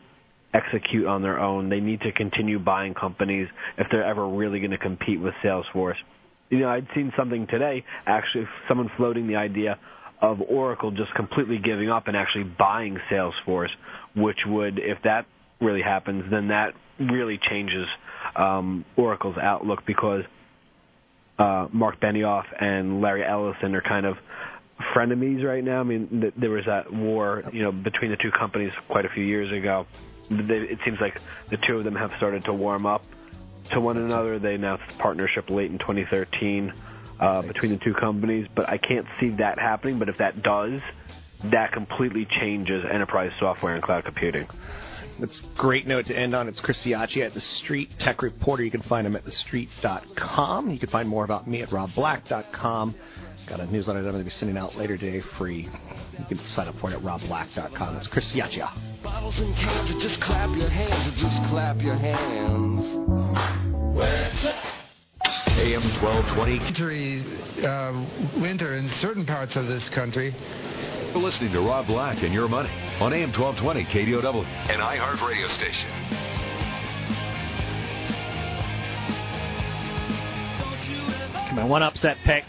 [0.54, 1.70] execute on their own.
[1.70, 5.96] They need to continue buying companies if they're ever really going to compete with Salesforce.
[6.50, 9.80] You know, I'd seen something today, actually, someone floating the idea
[10.22, 13.72] of Oracle just completely giving up and actually buying Salesforce,
[14.16, 15.26] which would, if that
[15.60, 17.88] really happens, then that really changes
[18.36, 20.24] um, Oracle's outlook because
[21.40, 24.18] uh, Mark Benioff and Larry Ellison are kind of
[24.96, 25.80] frenemies right now.
[25.80, 29.10] I mean, th- there was that war, you know, between the two companies quite a
[29.10, 29.86] few years ago.
[30.30, 33.04] They, it seems like the two of them have started to warm up
[33.72, 34.40] to one another.
[34.40, 36.74] They announced a partnership late in 2013
[37.20, 40.00] uh, between the two companies, but I can't see that happening.
[40.00, 40.82] But if that does,
[41.46, 44.48] that completely changes enterprise software and cloud computing.
[45.20, 46.48] That's a great note to end on.
[46.48, 48.64] It's Chris Ciaccia at The Street Tech Reporter.
[48.64, 50.70] You can find him at thestreet.com.
[50.70, 52.96] You can find more about me at robblack.com.
[53.48, 55.70] Got a newsletter that I'm going to be sending out later today free.
[56.18, 57.98] You can sign up for it at robblack.com.
[57.98, 59.04] It's Chris Ciaccia.
[59.04, 62.86] Bottles and cans, or just clap your hands, or just clap your hands.
[65.60, 67.44] AM 1220.
[67.64, 70.34] Uh, winter in certain parts of this country.
[71.14, 75.48] You're listening to Rob Black and Your Money on AM 1220 KDOW, an iHeart radio
[75.48, 75.88] station.
[81.56, 82.44] My one upset pick.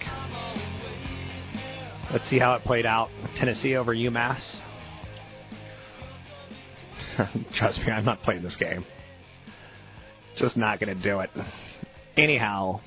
[2.10, 3.10] Let's see how it played out.
[3.36, 4.40] Tennessee over UMass.
[7.56, 8.86] Trust me, I'm not playing this game.
[10.38, 11.28] Just not going to do it.
[12.16, 12.80] Anyhow,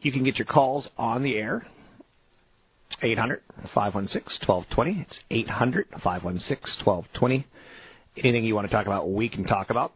[0.00, 1.66] you can get your calls on the air.
[3.02, 3.42] 800
[3.74, 5.06] 516 1220.
[5.06, 7.46] It's 800 516 1220.
[8.18, 9.92] Anything you want to talk about, we can talk about.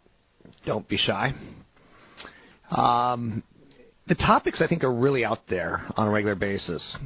[0.64, 1.32] Don't be shy.
[2.70, 3.42] Um,
[4.06, 6.96] the topics I think are really out there on a regular basis.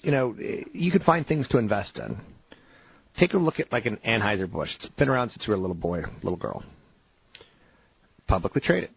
[0.00, 0.34] You know,
[0.72, 2.18] you could find things to invest in.
[3.18, 4.68] Take a look at like an Anheuser-Busch.
[4.76, 6.62] It's been around since you were a little boy, little girl.
[8.26, 8.90] Publicly traded.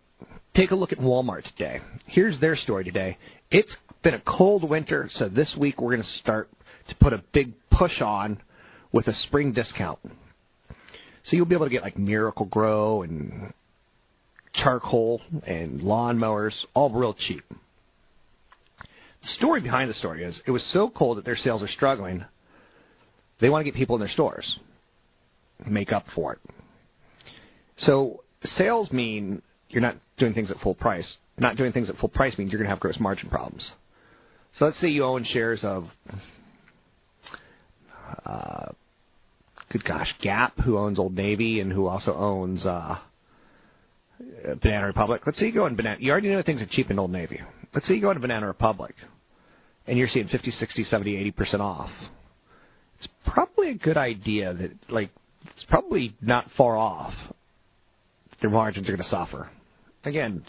[0.56, 1.80] Take a look at Walmart today.
[2.08, 3.17] Here's their story today.
[3.49, 6.50] It's been a cold winter, so this week we're going to start
[6.90, 8.42] to put a big push on
[8.92, 10.00] with a spring discount.
[11.24, 13.54] So you'll be able to get like Miracle-Gro and
[14.54, 17.44] charcoal and lawnmowers, all real cheap.
[19.22, 22.26] The story behind the story is it was so cold that their sales are struggling.
[23.40, 24.58] They want to get people in their stores,
[25.68, 26.40] make up for it.
[27.78, 31.18] So sales mean you're not doing things at full price.
[31.38, 33.72] Not doing things at full price means you're going to have gross margin problems.
[34.54, 35.86] So let's say you own shares of,
[38.26, 38.72] uh,
[39.72, 42.98] good gosh, Gap, who owns Old Navy and who also owns uh,
[44.62, 45.22] Banana Republic.
[45.26, 45.98] Let's say you go in Banana.
[46.00, 47.40] You already know things are cheap in Old Navy.
[47.74, 48.96] Let's say you go into Banana Republic
[49.88, 51.90] and you're seeing 50, 60, 70, 80% off.
[52.98, 55.10] It's probably a good idea that, like,
[55.54, 57.14] it's probably not far off.
[58.42, 59.50] Their margins are going to suffer.
[60.04, 60.46] Again,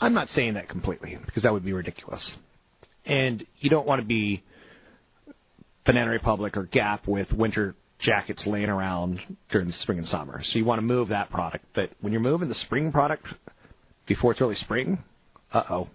[0.00, 2.36] I'm not saying that completely because that would be ridiculous.
[3.06, 4.42] And you don't want to be
[5.84, 10.40] Banana Republic or Gap with winter jackets laying around during the spring and summer.
[10.44, 11.64] So you want to move that product.
[11.74, 13.26] But when you're moving the spring product
[14.06, 14.98] before it's really spring,
[15.52, 15.88] uh oh.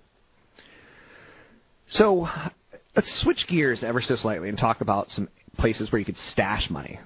[1.90, 2.28] So
[2.96, 6.70] let's switch gears ever so slightly and talk about some places where you could stash
[6.70, 7.00] money.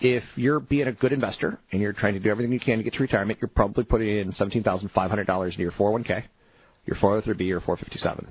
[0.00, 2.84] If you're being a good investor and you're trying to do everything you can to
[2.84, 6.24] get to retirement, you're probably putting in seventeen thousand five hundred dollars into your 401k,
[6.84, 8.28] your 403b, or 457.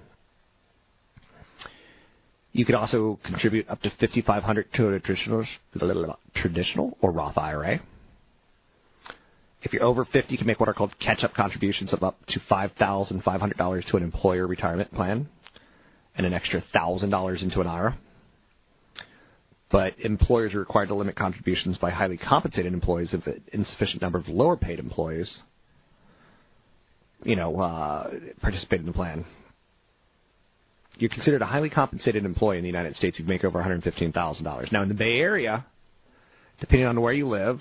[2.56, 7.82] You can also contribute up to 5500 to a traditional, or Roth IRA.
[9.62, 12.40] If you're over 50, you can make what are called catch-up contributions of up to
[12.50, 15.28] $5,500 to an employer retirement plan
[16.16, 17.98] and an extra $1,000 into an IRA.
[19.70, 24.18] But employers are required to limit contributions by highly compensated employees if an insufficient number
[24.18, 25.40] of lower paid employees,
[27.26, 29.26] you know, uh, participate in the plan
[30.98, 34.72] you're considered a highly compensated employee in the United States if you make over $115,000.
[34.72, 35.66] Now, in the Bay Area,
[36.60, 37.60] depending on where you live,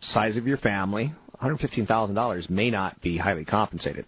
[0.00, 4.06] size of your family, $115,000 may not be highly compensated.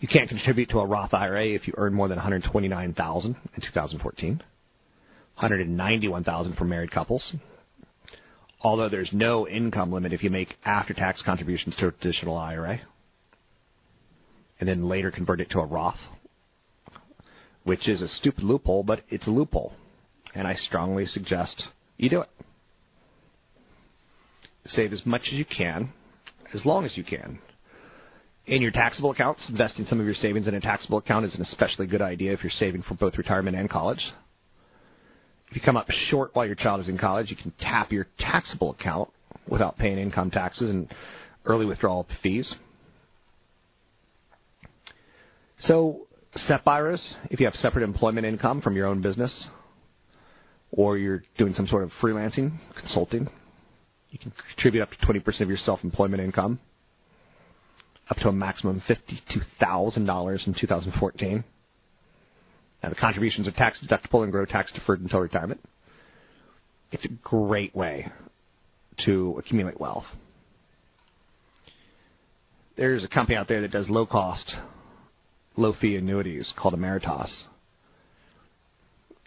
[0.00, 4.42] You can't contribute to a Roth IRA if you earn more than $129,000 in 2014,
[5.42, 7.34] $191,000 for married couples.
[8.60, 12.80] Although there's no income limit if you make after-tax contributions to a traditional IRA
[14.60, 15.98] and then later convert it to a Roth,
[17.64, 19.72] which is a stupid loophole, but it's a loophole.
[20.34, 21.64] And I strongly suggest
[21.96, 22.28] you do it.
[24.66, 25.92] Save as much as you can,
[26.54, 27.38] as long as you can.
[28.46, 31.42] In your taxable accounts, investing some of your savings in a taxable account is an
[31.42, 34.12] especially good idea if you're saving for both retirement and college.
[35.48, 38.06] If you come up short while your child is in college, you can tap your
[38.18, 39.08] taxable account
[39.48, 40.92] without paying income taxes and
[41.46, 42.54] early withdrawal fees.
[45.66, 49.48] So, SEP IRAs, if you have separate employment income from your own business,
[50.70, 53.30] or you're doing some sort of freelancing, consulting,
[54.10, 56.60] you can contribute up to 20% of your self-employment income,
[58.10, 61.44] up to a maximum of $52,000 in 2014.
[62.82, 65.60] Now, the contributions are tax deductible and grow tax deferred until retirement.
[66.92, 68.12] It's a great way
[69.06, 70.04] to accumulate wealth.
[72.76, 74.54] There's a company out there that does low cost,
[75.56, 77.44] low fee annuities called Emeritus.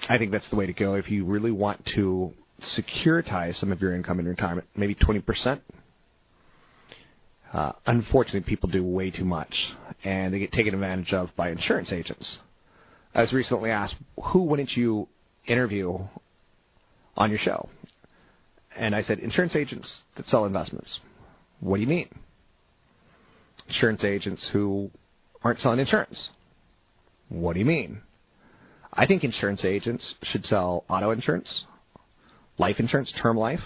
[0.09, 2.33] I think that's the way to go if you really want to
[2.77, 5.61] securitize some of your income in retirement, maybe 20%.
[7.53, 9.53] Uh, unfortunately, people do way too much,
[10.03, 12.39] and they get taken advantage of by insurance agents.
[13.15, 13.95] I was recently asked,
[14.31, 15.07] who wouldn't you
[15.47, 15.97] interview
[17.15, 17.69] on your show?
[18.75, 20.99] And I said, insurance agents that sell investments.
[21.59, 22.09] What do you mean?
[23.67, 24.91] Insurance agents who
[25.47, 26.27] aren't selling insurance.
[27.29, 28.01] What do you mean?
[28.91, 31.63] I think insurance agents should sell auto insurance,
[32.57, 33.61] life insurance, term life,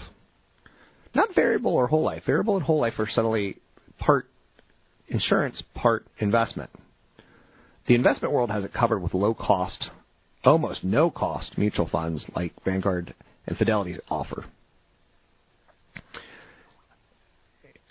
[1.12, 2.22] not variable or whole life.
[2.24, 3.56] Variable and whole life are suddenly
[3.98, 4.28] part
[5.08, 6.70] insurance, part investment.
[7.88, 9.90] The investment world has it covered with low cost,
[10.44, 13.12] almost no cost mutual funds like Vanguard
[13.48, 14.44] and Fidelity offer.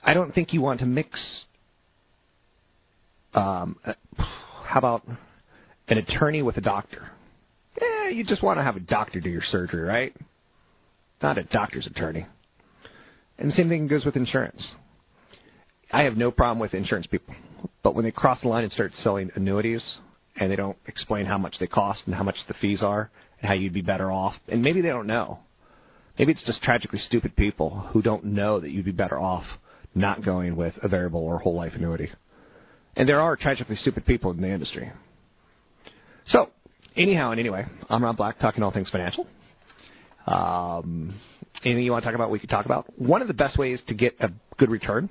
[0.02, 1.44] I don't think you want to mix.
[3.34, 3.78] Um,
[4.64, 5.04] how about
[5.88, 7.10] an attorney with a doctor?
[7.80, 10.14] Yeah, you just want to have a doctor do your surgery, right?
[11.22, 12.26] Not a doctor's attorney.
[13.38, 14.68] And the same thing goes with insurance.
[15.92, 17.36] I have no problem with insurance people,
[17.84, 19.98] but when they cross the line and start selling annuities
[20.38, 23.10] and they don't explain how much they cost and how much the fees are
[23.40, 25.40] and how you'd be better off, and maybe they don't know.
[26.18, 29.46] Maybe it's just tragically stupid people who don't know that you'd be better off
[29.94, 32.10] not going with a variable or whole life annuity.
[32.96, 34.92] And there are tragically stupid people in the industry.
[36.26, 36.50] So,
[36.96, 39.28] anyhow and anyway, I'm Rob Black, talking all things financial.
[40.28, 41.20] Um,
[41.64, 42.88] anything you want to talk about, we could talk about.
[43.00, 45.10] One of the best ways to get a good return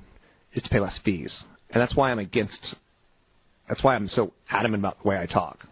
[0.55, 2.75] is to pay less fees, and that's why I'm against.
[3.69, 5.67] That's why I'm so adamant about the way I talk.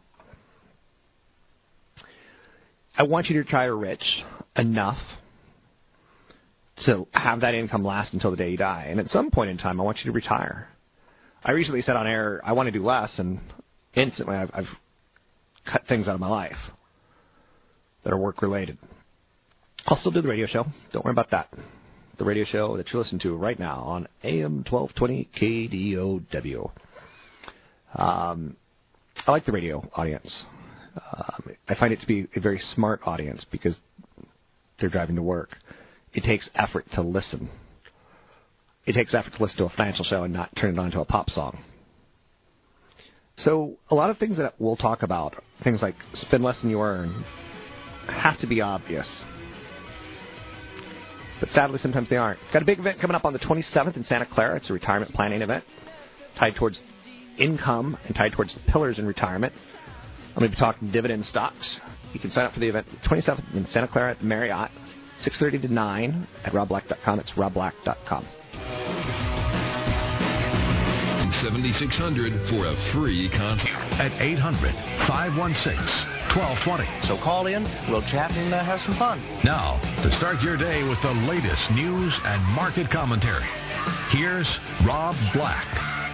[2.97, 4.03] I want you to retire rich
[4.57, 4.99] enough
[6.87, 9.59] to have that income last until the day you die, and at some point in
[9.59, 10.69] time, I want you to retire.
[11.45, 13.41] I recently said on air I want to do less, and
[13.95, 14.67] instantly I've, I've
[15.71, 16.57] cut things out of my life
[18.05, 18.79] that are work related.
[19.87, 20.65] I'll still do the radio show.
[20.93, 21.49] Don't worry about that.
[22.19, 26.71] The radio show that you're listening to right now on AM 1220 KDOW.
[27.95, 28.57] Um,
[29.27, 30.43] I like the radio audience.
[30.97, 33.79] Um, I find it to be a very smart audience because
[34.81, 35.51] they're driving to work.
[36.13, 37.49] It takes effort to listen.
[38.89, 41.01] It takes effort to listen to a financial show and not turn it on to
[41.01, 41.59] a pop song.
[43.37, 46.81] So a lot of things that we'll talk about, things like spend less than you
[46.81, 47.23] earn,
[48.09, 49.07] have to be obvious.
[51.39, 52.41] But sadly, sometimes they aren't.
[52.51, 54.57] Got a big event coming up on the 27th in Santa Clara.
[54.57, 55.65] It's a retirement planning event
[56.39, 56.81] tied towards
[57.39, 59.53] income and tied towards the pillars in retirement.
[60.31, 61.79] I'm going to be talking dividend stocks.
[62.15, 64.71] You can sign up for the event 27th in Santa Clara at Marriott,
[65.27, 67.21] 6:30 to 9 at robblack.com.
[67.21, 68.27] It's robblack.com.
[71.43, 73.71] 7600 for a free consult.
[73.97, 74.75] At 800
[75.07, 76.85] 516 1220.
[77.09, 79.23] So call in, we'll chat and uh, have some fun.
[79.45, 83.47] Now, to start your day with the latest news and market commentary,
[84.11, 84.49] here's
[84.87, 85.67] Rob Black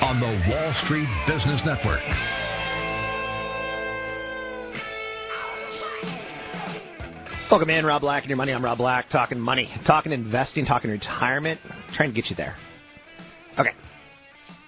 [0.03, 2.05] on the Wall Street Business Network.
[7.51, 8.53] Welcome in, Rob Black and your money.
[8.53, 11.61] I'm Rob Black, talking money, talking investing, talking retirement,
[11.95, 12.57] trying to get you there.
[13.59, 13.70] Okay.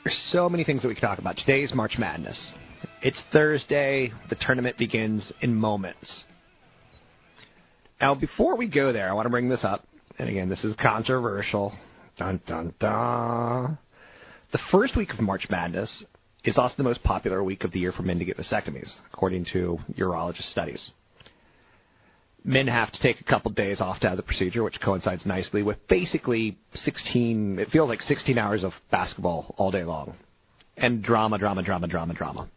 [0.05, 1.39] There's so many things that we can talk about.
[1.39, 2.53] Today's March Madness.
[3.01, 4.13] It's Thursday.
[4.29, 6.25] The tournament begins in moments.
[7.99, 9.87] Now, before we go there, I want to bring this up.
[10.19, 11.73] And again, this is controversial.
[12.19, 13.79] Dun, dun, dun.
[14.53, 16.05] The first week of March Madness
[16.45, 19.47] is also the most popular week of the year for men to get vasectomies, according
[19.55, 20.93] to urologist studies
[22.47, 25.63] men have to take a couple days off to have the procedure, which coincides nicely
[25.63, 30.15] with basically 16, it feels like 16 hours of basketball all day long.
[30.77, 32.49] And drama, drama, drama, drama, drama.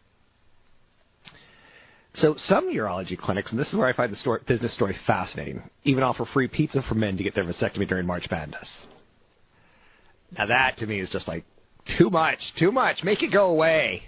[2.14, 5.62] So some urology clinics, and this is where I find the story, business story fascinating,
[5.84, 8.68] even offer free pizza for men to get their vasectomy during March Madness.
[10.36, 11.44] Now that to me is just like
[11.98, 13.02] too much, too much.
[13.02, 14.02] Make it go away.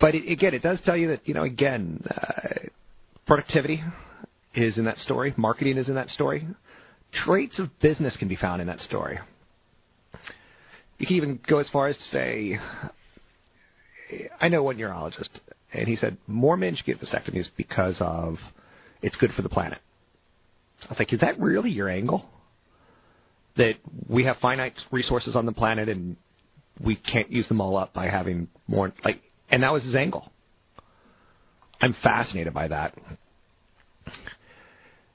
[0.00, 2.68] But it, again, it does tell you that you know again, uh,
[3.26, 3.82] productivity,
[4.54, 5.34] is in that story.
[5.36, 6.46] Marketing is in that story.
[7.12, 9.18] Traits of business can be found in that story.
[10.98, 12.58] You can even go as far as to say,
[14.40, 15.28] I know one urologist,
[15.72, 18.36] and he said more men should get vasectomies because of
[19.00, 19.78] it's good for the planet.
[20.82, 22.28] I was like, is that really your angle?
[23.56, 23.74] That
[24.08, 26.16] we have finite resources on the planet and
[26.84, 29.20] we can't use them all up by having more like,
[29.50, 30.30] and that was his angle.
[31.80, 32.94] I'm fascinated by that.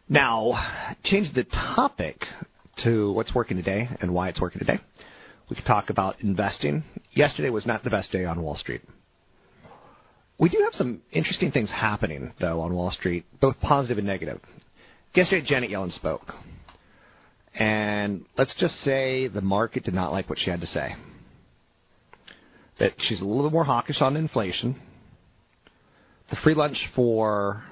[0.09, 2.25] Now, change the topic
[2.83, 4.79] to what's working today and why it's working today.
[5.49, 6.83] We could talk about investing.
[7.11, 8.81] Yesterday was not the best day on Wall Street.
[10.37, 14.41] We do have some interesting things happening, though, on Wall Street, both positive and negative.
[15.15, 16.33] Yesterday, Janet Yellen spoke.
[17.57, 20.95] And let's just say the market did not like what she had to say.
[22.79, 24.81] That she's a little more hawkish on inflation.
[26.29, 27.63] The free lunch for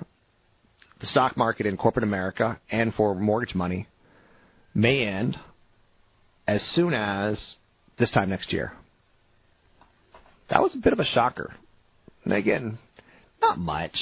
[1.02, 3.88] the stock market in corporate America and for mortgage money
[4.74, 5.38] may end
[6.48, 7.56] as soon as
[8.00, 8.72] this time next year.
[10.50, 11.54] That was a bit of a shocker.
[12.24, 12.78] And again,
[13.42, 13.96] not much.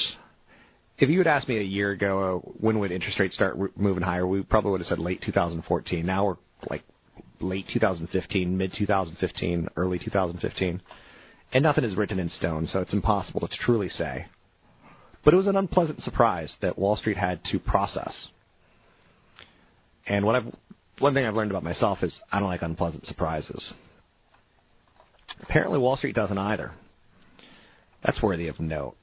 [0.98, 4.02] If you had asked me a year ago uh, when would interest rates start moving
[4.02, 6.04] higher, we probably would have said late 2014.
[6.04, 6.36] Now we're
[6.68, 6.82] like
[7.40, 10.82] late 2015, mid 2015, early 2015,
[11.54, 14.26] and nothing is written in stone, so it's impossible to truly say.
[15.24, 18.28] But it was an unpleasant surprise that Wall Street had to process.
[20.06, 20.54] And what I've
[21.00, 23.72] one thing I've learned about myself is I don't like unpleasant surprises.
[25.42, 26.72] Apparently, Wall Street doesn't either.
[28.04, 28.96] That's worthy of note.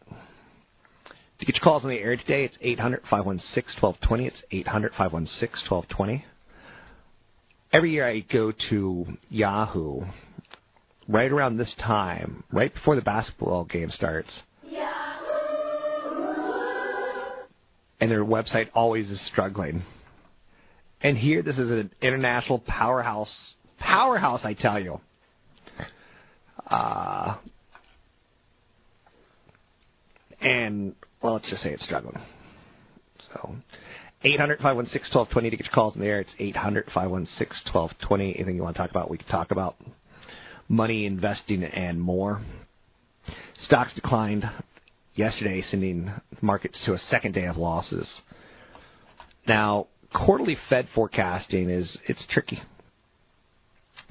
[1.39, 4.27] To get your calls on the air today, it's 800 516 1220.
[4.27, 6.25] It's 800 516 1220.
[7.73, 10.01] Every year I go to Yahoo
[11.07, 14.41] right around this time, right before the basketball game starts.
[17.99, 19.83] And their website always is struggling.
[21.01, 23.55] And here, this is an international powerhouse.
[23.79, 24.99] Powerhouse, I tell you.
[26.69, 27.37] Uh,
[30.41, 32.17] and well, let's just say it's struggling.
[33.33, 33.55] So,
[34.23, 36.19] 800 516 1220 to get your calls in the air.
[36.19, 38.35] It's 800 516 1220.
[38.35, 39.75] Anything you want to talk about, we can talk about.
[40.69, 42.41] Money, investing, and more.
[43.59, 44.43] Stocks declined
[45.17, 46.11] yesterday, sending
[46.41, 48.21] markets to a second day of losses.
[49.47, 52.61] Now, quarterly Fed forecasting is it's tricky.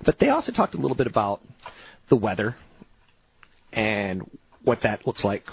[0.05, 1.41] But they also talked a little bit about
[2.09, 2.57] the weather
[3.73, 4.23] and
[4.63, 5.45] what that looks like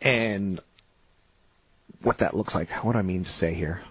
[0.00, 0.60] and
[2.02, 2.68] what that looks like.
[2.82, 3.82] What do I mean to say here?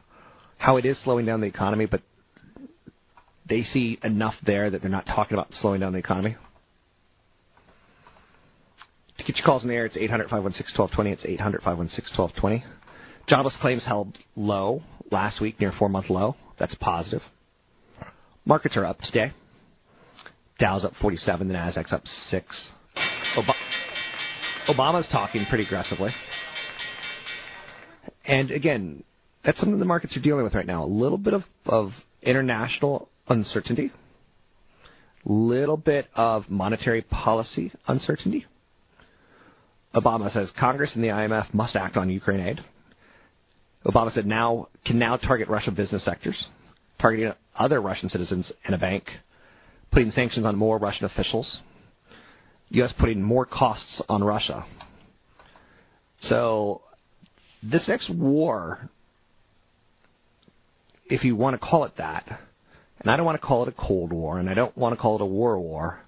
[0.57, 2.01] How it is slowing down the economy, but
[3.47, 6.35] they see enough there that they're not talking about slowing down the economy.
[9.21, 11.11] To get your calls in the air, it's 800 516 1220.
[11.11, 12.65] It's 800 516 1220.
[13.29, 16.35] Jobless claims held low last week, near four month low.
[16.57, 17.21] That's positive.
[18.45, 19.31] Markets are up today.
[20.57, 22.69] Dow's up 47, the Nasdaq's up six.
[23.37, 23.55] Ob-
[24.67, 26.09] Obama's talking pretty aggressively.
[28.25, 29.03] And again,
[29.45, 30.83] that's something the markets are dealing with right now.
[30.83, 31.91] A little bit of, of
[32.23, 33.91] international uncertainty,
[35.27, 38.45] A little bit of monetary policy uncertainty.
[39.95, 42.59] Obama says Congress and the IMF must act on Ukraine aid.
[43.85, 46.45] Obama said now can now target Russian business sectors,
[46.99, 49.05] targeting other Russian citizens and a bank,
[49.91, 51.59] putting sanctions on more Russian officials,
[52.69, 52.93] U.S.
[52.97, 54.65] putting more costs on Russia.
[56.21, 56.81] So
[57.61, 58.89] this next war,
[61.05, 62.25] if you want to call it that,
[62.99, 65.01] and I don't want to call it a Cold War, and I don't want to
[65.01, 65.99] call it a war war,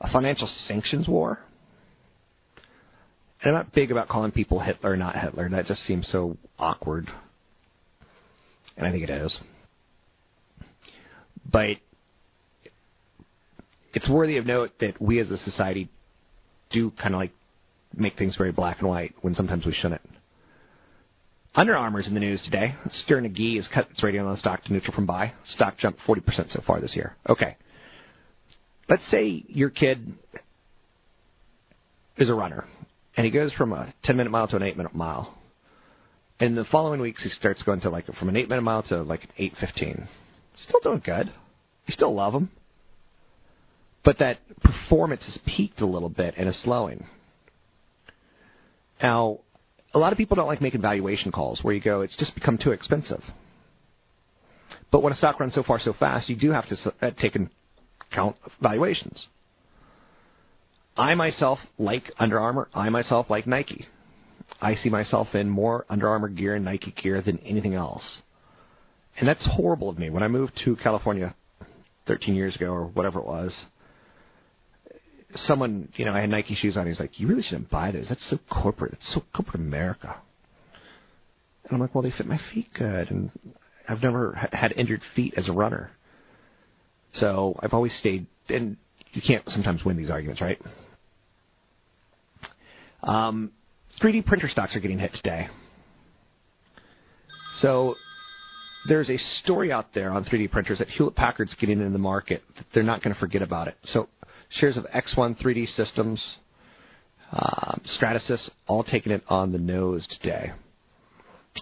[0.00, 1.40] a financial sanctions war.
[3.44, 5.48] I'm not big about calling people Hitler, or not Hitler.
[5.48, 7.08] That just seems so awkward.
[8.76, 9.36] And I think it is.
[11.50, 11.76] But
[13.94, 15.88] it's worthy of note that we as a society
[16.70, 17.32] do kind of like
[17.94, 20.00] make things very black and white when sometimes we shouldn't.
[21.54, 22.74] Under Armour's in the news today.
[22.90, 25.32] Sterne Agee has cut its rating on the stock to neutral from buy.
[25.44, 27.14] Stock jumped 40% so far this year.
[27.28, 27.56] Okay.
[28.88, 30.14] Let's say your kid
[32.16, 32.64] is a runner,
[33.16, 35.38] and he goes from a 10 minute mile to an 8 minute mile.
[36.40, 39.02] And the following weeks, he starts going to like from an 8 minute mile to
[39.02, 40.08] like an 8.15.
[40.56, 41.32] Still doing good.
[41.86, 42.50] You still love him
[44.04, 47.06] but that performance has peaked a little bit and is slowing.
[49.02, 49.40] Now,
[49.94, 52.58] a lot of people don't like making valuation calls where you go, it's just become
[52.58, 53.22] too expensive.
[54.90, 57.36] But when a stock runs so far so fast, you do have to uh, take
[57.36, 57.50] into
[58.10, 59.26] account valuations.
[60.96, 62.68] I myself like Under Armour.
[62.74, 63.86] I myself like Nike.
[64.60, 68.22] I see myself in more Under Armour gear and Nike gear than anything else.
[69.18, 70.10] And that's horrible of me.
[70.10, 71.34] When I moved to California
[72.06, 73.64] 13 years ago or whatever it was,
[75.34, 76.86] someone, you know, I had Nike shoes on.
[76.86, 78.08] He's like, "You really shouldn't buy those.
[78.08, 78.92] That's so corporate.
[78.92, 80.16] It's so corporate America."
[81.64, 83.30] And I'm like, "Well, they fit my feet good, and
[83.88, 85.90] I've never had injured feet as a runner,
[87.12, 88.76] so I've always stayed." And
[89.12, 90.60] you can't sometimes win these arguments, right?
[93.02, 93.50] Um,
[94.02, 95.48] 3D printer stocks are getting hit today.
[97.60, 97.94] So
[98.88, 102.42] there's a story out there on 3D printers that Hewlett Packard's getting in the market.
[102.74, 103.76] They're not going to forget about it.
[103.84, 104.08] So
[104.50, 106.36] shares of ExOne 3D Systems,
[107.32, 110.52] uh, Stratasys, all taking it on the nose today.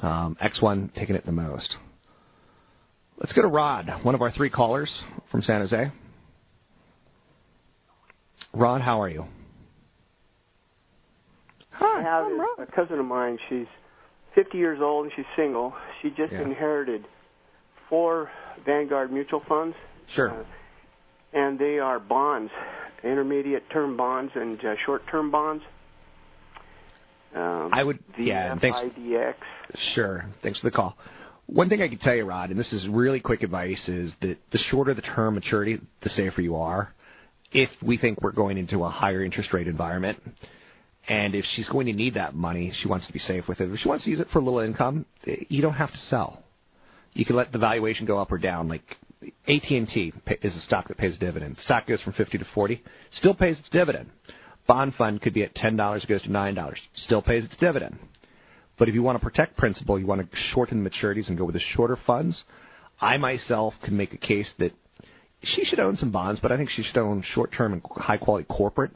[0.02, 1.76] Um, ExOne taking it the most.
[3.18, 5.90] Let's go to Rod, one of our three callers from San Jose.
[8.52, 9.26] Rod, how are you?
[11.72, 13.38] Hi, I have is a cousin of mine.
[13.48, 13.66] She's
[14.34, 15.72] 50 years old and she's single.
[16.02, 16.42] She just Yeah.
[16.42, 17.06] inherited
[17.88, 18.30] four
[18.64, 19.76] Vanguard mutual funds,
[20.08, 20.30] Sure.
[20.30, 20.44] Uh,
[21.32, 22.52] and they are bonds,
[23.04, 25.62] intermediate term bonds and uh, short term bonds.
[27.34, 28.80] Um, I would, yeah, and thanks.
[29.94, 30.24] Sure.
[30.42, 30.98] Thanks for the call.
[31.46, 34.36] One thing I can tell you, Rod, and this is really quick advice, is that
[34.50, 36.92] the shorter the term maturity, the safer you are.
[37.52, 40.18] If we think we're going into a higher interest rate environment,
[41.08, 43.70] and if she's going to need that money, she wants to be safe with it.
[43.70, 46.44] If she wants to use it for a little income, you don't have to sell.
[47.12, 48.68] You can let the valuation go up or down.
[48.68, 48.84] Like
[49.48, 51.58] AT&T is a stock that pays a dividend.
[51.58, 54.10] Stock goes from 50 to 40, still pays its dividend.
[54.68, 57.98] Bond fund could be at $10, goes to $9, still pays its dividend.
[58.78, 61.54] But if you want to protect principal, you want to shorten maturities and go with
[61.54, 62.44] the shorter funds.
[63.00, 64.72] I myself can make a case that
[65.42, 68.92] she should own some bonds, but I think she should own short-term and high-quality corporate,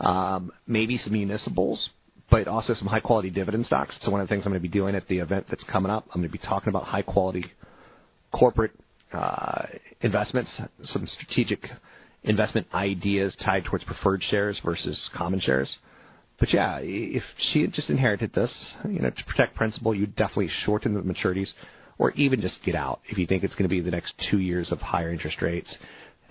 [0.00, 1.90] um, maybe some municipals,
[2.30, 3.96] but also some high-quality dividend stocks.
[4.00, 5.90] So one of the things I'm going to be doing at the event that's coming
[5.90, 7.46] up, I'm going to be talking about high-quality
[8.32, 8.72] corporate
[9.12, 9.66] uh,
[10.00, 11.66] investments, some strategic
[12.24, 15.76] investment ideas tied towards preferred shares versus common shares.
[16.40, 18.52] But yeah, if she had just inherited this,
[18.88, 21.52] you know, to protect principal, you'd definitely shorten the maturities,
[21.98, 24.38] or even just get out if you think it's going to be the next two
[24.38, 25.76] years of higher interest rates.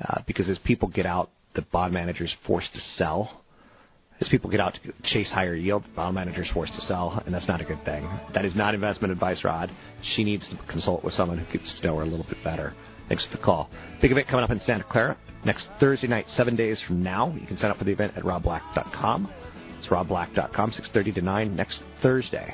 [0.01, 3.41] Uh, because as people get out, the bond manager is forced to sell.
[4.21, 7.21] As people get out to chase higher yield, the bond manager is forced to sell,
[7.25, 8.07] and that's not a good thing.
[8.33, 9.69] That is not investment advice, Rod.
[10.15, 12.73] She needs to consult with someone who gets to know her a little bit better.
[13.09, 13.69] Thanks for the call.
[14.01, 17.35] Think of it coming up in Santa Clara next Thursday night, seven days from now.
[17.39, 19.31] You can sign up for the event at robblack.com.
[19.79, 22.53] It's robblack.com, 6.30 to 9 next Thursday.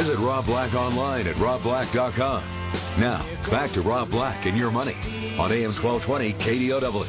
[0.00, 2.42] Visit Rob Black online at robblack.com.
[2.98, 3.20] Now,
[3.50, 4.94] back to Rob Black and your money
[5.38, 6.80] on AM 1220 KDOW.
[6.80, 7.04] Well,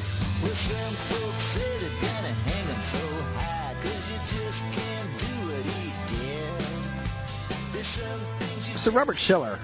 [0.68, 3.00] some folks say they're gonna hang him so
[3.32, 6.60] high, 'cause you just can't do what he did.
[7.72, 9.58] There's some things you So Robert Shiller,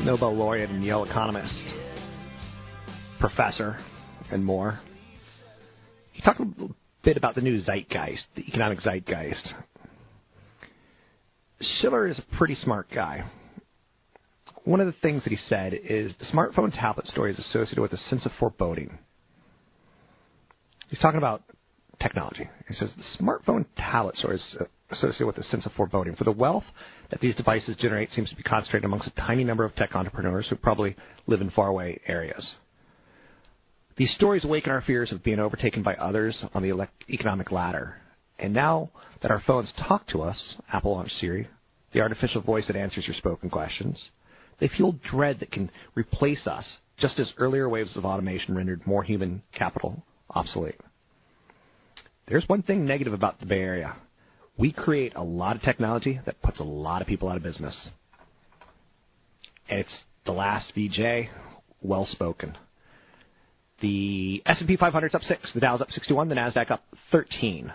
[0.00, 1.74] Nobel laureate and Yale economist,
[3.20, 3.78] professor,
[4.32, 4.80] and more,
[6.10, 6.74] he talked a little
[7.04, 9.54] bit about the new zeitgeist, the economic zeitgeist.
[11.62, 13.24] Shiller is a pretty smart guy.
[14.64, 17.92] One of the things that he said is the smartphone tablet story is associated with
[17.92, 18.98] a sense of foreboding.
[20.88, 21.42] He's talking about
[22.00, 22.48] technology.
[22.68, 24.56] He says the smartphone tablet story is
[24.90, 26.14] associated with a sense of foreboding.
[26.14, 26.64] For the wealth
[27.10, 30.46] that these devices generate seems to be concentrated amongst a tiny number of tech entrepreneurs
[30.48, 30.96] who probably
[31.26, 32.54] live in faraway areas.
[33.96, 37.96] These stories awaken our fears of being overtaken by others on the economic ladder.
[38.38, 41.48] And now that our phones talk to us, Apple launched Siri,
[41.92, 44.08] the artificial voice that answers your spoken questions,
[44.58, 49.02] they fuel dread that can replace us, just as earlier waves of automation rendered more
[49.02, 50.80] human capital obsolete.
[52.28, 53.96] There's one thing negative about the Bay Area.
[54.56, 57.90] We create a lot of technology that puts a lot of people out of business.
[59.68, 61.30] And it's the last VJ,
[61.80, 62.56] well spoken.
[63.80, 67.72] The S&P 500's up 6, the Dow's up 61, the Nasdaq up 13.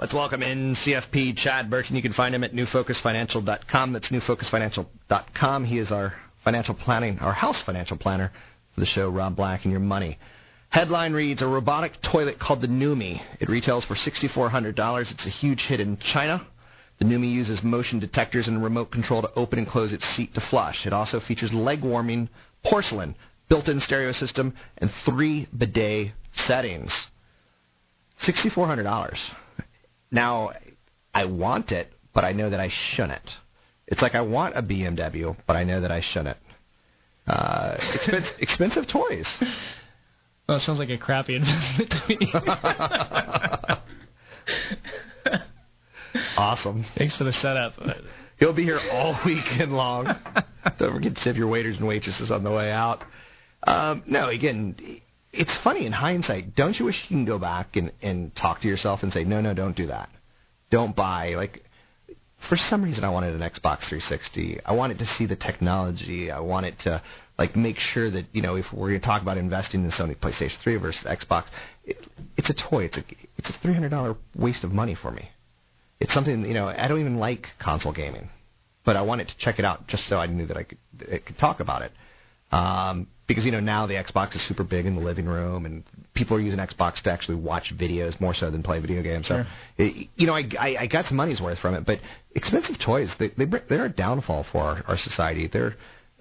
[0.00, 1.94] Let's welcome in CFP Chad Burton.
[1.94, 3.92] You can find him at newfocusfinancial.com.
[3.92, 5.64] That's newfocusfinancial.com.
[5.66, 8.32] He is our financial planning, our house financial planner
[8.74, 10.18] for the show Rob Black and Your Money.
[10.70, 13.20] Headline reads: A robotic toilet called the Numi.
[13.40, 15.12] It retails for $6,400.
[15.12, 16.46] It's a huge hit in China.
[16.98, 20.40] The Numi uses motion detectors and remote control to open and close its seat to
[20.48, 20.86] flush.
[20.86, 22.30] It also features leg warming
[22.64, 23.16] porcelain,
[23.50, 26.90] built-in stereo system, and three bidet settings.
[28.26, 29.14] $6,400.
[30.10, 30.50] Now,
[31.14, 33.28] I want it, but I know that I shouldn't.
[33.86, 36.36] It's like I want a BMW, but I know that I shouldn't.
[37.26, 39.26] Uh, expensive, expensive toys.
[40.48, 42.32] Well, it sounds like a crappy investment to me.
[46.36, 46.84] awesome.
[46.96, 47.72] Thanks for the setup.
[48.38, 50.06] He'll be here all weekend long.
[50.78, 53.02] Don't forget to tip your waiters and waitresses on the way out.
[53.64, 54.74] Um, no, again,
[55.32, 56.54] it's funny in hindsight.
[56.56, 59.40] Don't you wish you can go back and and talk to yourself and say, no,
[59.40, 60.08] no, don't do that.
[60.70, 61.62] Don't buy like.
[62.48, 64.60] For some reason, I wanted an Xbox 360.
[64.64, 66.30] I wanted to see the technology.
[66.30, 67.02] I wanted to
[67.38, 70.16] like make sure that you know if we're going to talk about investing in Sony
[70.16, 71.44] PlayStation 3 versus Xbox,
[71.84, 71.98] it,
[72.36, 72.84] it's a toy.
[72.84, 73.02] It's a
[73.36, 75.28] it's a three hundred dollar waste of money for me.
[76.00, 78.30] It's something you know I don't even like console gaming,
[78.84, 80.78] but I wanted to check it out just so I knew that I could
[81.12, 81.92] I could talk about it.
[82.52, 85.84] Um, because you know now the Xbox is super big in the living room, and
[86.14, 89.28] people are using Xbox to actually watch videos more so than play video games.
[89.28, 89.46] So, Sure.
[89.78, 92.00] it, you know, I, I I got some money's worth from it, but
[92.34, 95.48] expensive toys they they they're a downfall for our, our society.
[95.52, 95.76] They're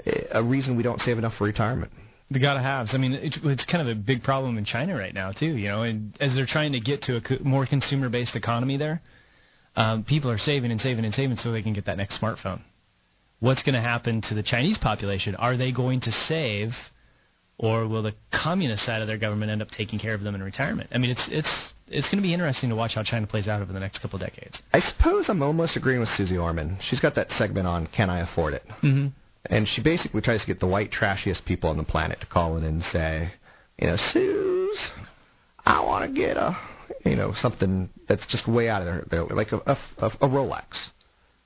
[0.05, 1.91] eh, a reason we don't save enough for retirement.
[2.29, 2.91] The gotta haves.
[2.93, 5.47] I mean, it, it's kind of a big problem in China right now too.
[5.57, 9.01] You know, and as they're trying to get to a co- more consumer-based economy there,
[9.75, 12.61] um, people are saving and saving and saving so they can get that next smartphone.
[13.39, 15.33] What's going to happen to the Chinese population?
[15.35, 16.69] Are they going to save,
[17.59, 20.41] or will the communist side of their government end up taking care of them in
[20.41, 20.89] retirement?
[20.93, 23.61] I mean, it's it's it's going to be interesting to watch how China plays out
[23.61, 24.61] over the next couple of decades.
[24.73, 26.77] I suppose I'm almost agreeing with Susie Orman.
[26.89, 28.63] She's got that segment on Can I Afford It?
[28.81, 29.07] Mm-hmm.
[29.45, 32.57] And she basically tries to get the white, trashiest people on the planet to call
[32.57, 33.33] in and say,
[33.77, 34.77] you know, Suze,
[35.65, 36.57] I want to get a,
[37.05, 39.57] you know, something that's just way out of their, their like a,
[39.97, 40.65] a, a Rolex.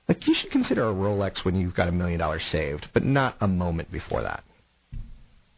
[0.08, 3.36] Like you should consider a Rolex when you've got a million dollars saved, but not
[3.40, 4.44] a moment before that.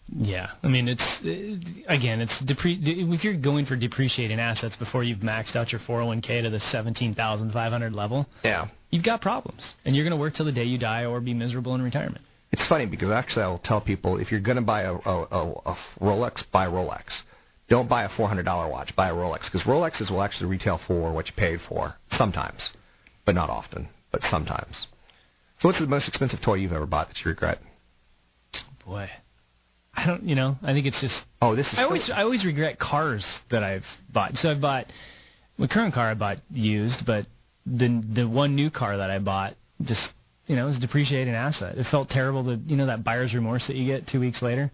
[0.09, 5.03] Yeah, I mean it's uh, again it's depre- if you're going for depreciating assets before
[5.03, 8.69] you've maxed out your 401k to the 17,500 level, Yeah.
[8.91, 11.35] you've got problems, and you're going to work till the day you die or be
[11.35, 12.25] miserable in retirement.
[12.53, 15.53] It's funny because actually I'll tell people if you're going to buy a, a, a,
[15.73, 17.03] a Rolex, buy a Rolex.
[17.69, 18.95] Don't buy a $400 watch.
[18.95, 22.61] Buy a Rolex because Rolexes will actually retail for what you paid for sometimes,
[23.25, 24.87] but not often, but sometimes.
[25.59, 27.59] So what's the most expensive toy you've ever bought that you regret?
[28.87, 29.09] Boy,
[29.97, 31.15] I don't, you know, I think it's just.
[31.41, 31.75] Oh, this is.
[31.77, 34.35] I always I always regret cars that I've bought.
[34.35, 34.87] So I've bought
[35.59, 37.27] my current car I bought used, but
[37.65, 40.03] the the one new car that I bought just
[40.47, 41.79] you know it was a depreciating asset.
[41.79, 44.71] It felt terrible to you know that buyer's remorse that you get two weeks later.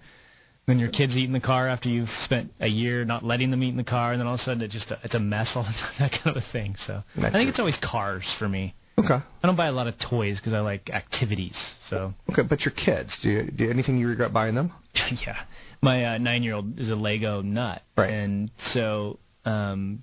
[0.66, 3.64] When your kids eat in the car after you've spent a year not letting them
[3.64, 5.53] eat in the car, and then all of a sudden it just it's a mess
[5.55, 5.64] all
[5.99, 6.77] that kind of a thing.
[6.87, 8.75] So I think it's always cars for me.
[8.99, 9.14] Okay.
[9.14, 11.57] I don't buy a lot of toys because I like activities.
[11.88, 14.70] So Okay, but your kids, do you, do you, anything you regret buying them?
[15.26, 15.36] yeah,
[15.80, 18.11] my uh, nine-year-old is a Lego nut, right?
[18.11, 20.03] And so um,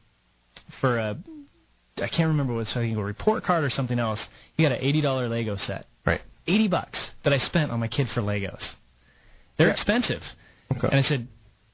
[0.81, 1.17] for a,
[1.97, 4.25] I can't remember what it was, I think a report card or something else.
[4.57, 5.85] He got an eighty-dollar Lego set.
[6.05, 6.21] Right.
[6.47, 8.63] Eighty bucks that I spent on my kid for Legos.
[9.57, 9.73] They're Yeah.
[9.73, 10.21] expensive.
[10.75, 10.87] Okay.
[10.89, 11.27] And I said,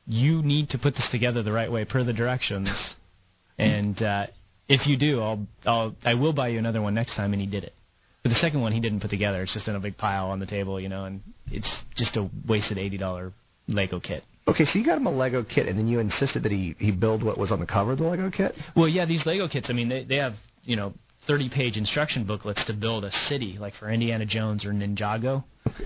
[0.08, 2.70] you need to put this together the right way per the directions,
[3.58, 4.28] and uh,
[4.68, 7.34] if you do, I'll I'll I will buy you another one next time.
[7.34, 7.74] And he did it.
[8.24, 9.44] But the second one he didn't put together.
[9.44, 12.30] It's just in a big pile on the table, you know, and it's just a
[12.48, 13.34] wasted eighty dollar
[13.68, 14.24] Lego kit.
[14.48, 16.92] Okay, so you got him a Lego kit, and then you insisted that he he
[16.92, 18.54] build what was on the cover of the Lego kit.
[18.76, 19.68] Well, yeah, these Lego kits.
[19.70, 20.94] I mean, they they have you know
[21.28, 25.44] thirty page instruction booklets to build a city, like for Indiana Jones or Ninjago.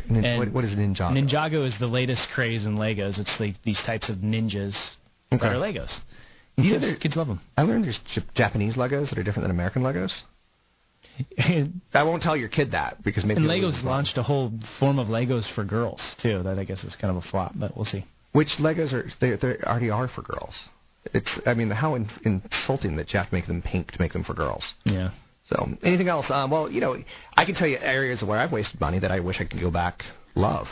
[0.09, 1.11] Nin- And what, what is Ninjago?
[1.13, 3.17] Ninjago is the latest craze in Legos.
[3.19, 4.75] It's like these types of ninjas
[5.31, 5.41] Okay.
[5.41, 5.91] that are Legos.
[6.63, 7.41] You know, Kids, love them.
[7.57, 7.99] I learned there's
[8.35, 10.11] Japanese Legos that are different than American Legos.
[11.93, 15.07] I won't tell your kid that because maybe and Legos launched a whole form of
[15.07, 16.43] Legos for girls too.
[16.43, 18.05] That I guess is kind of a flop, but we'll see.
[18.31, 20.53] Which Legos are they they already are for girls.
[21.13, 24.13] It's I mean how in, insulting that you have to make them pink to make
[24.13, 24.63] them for girls.
[24.85, 25.11] Yeah.
[25.49, 26.27] So anything else?
[26.29, 26.95] Um, well, you know,
[27.35, 29.71] I can tell you areas where I've wasted money that I wish I could go
[29.71, 30.03] back.
[30.35, 30.67] Love.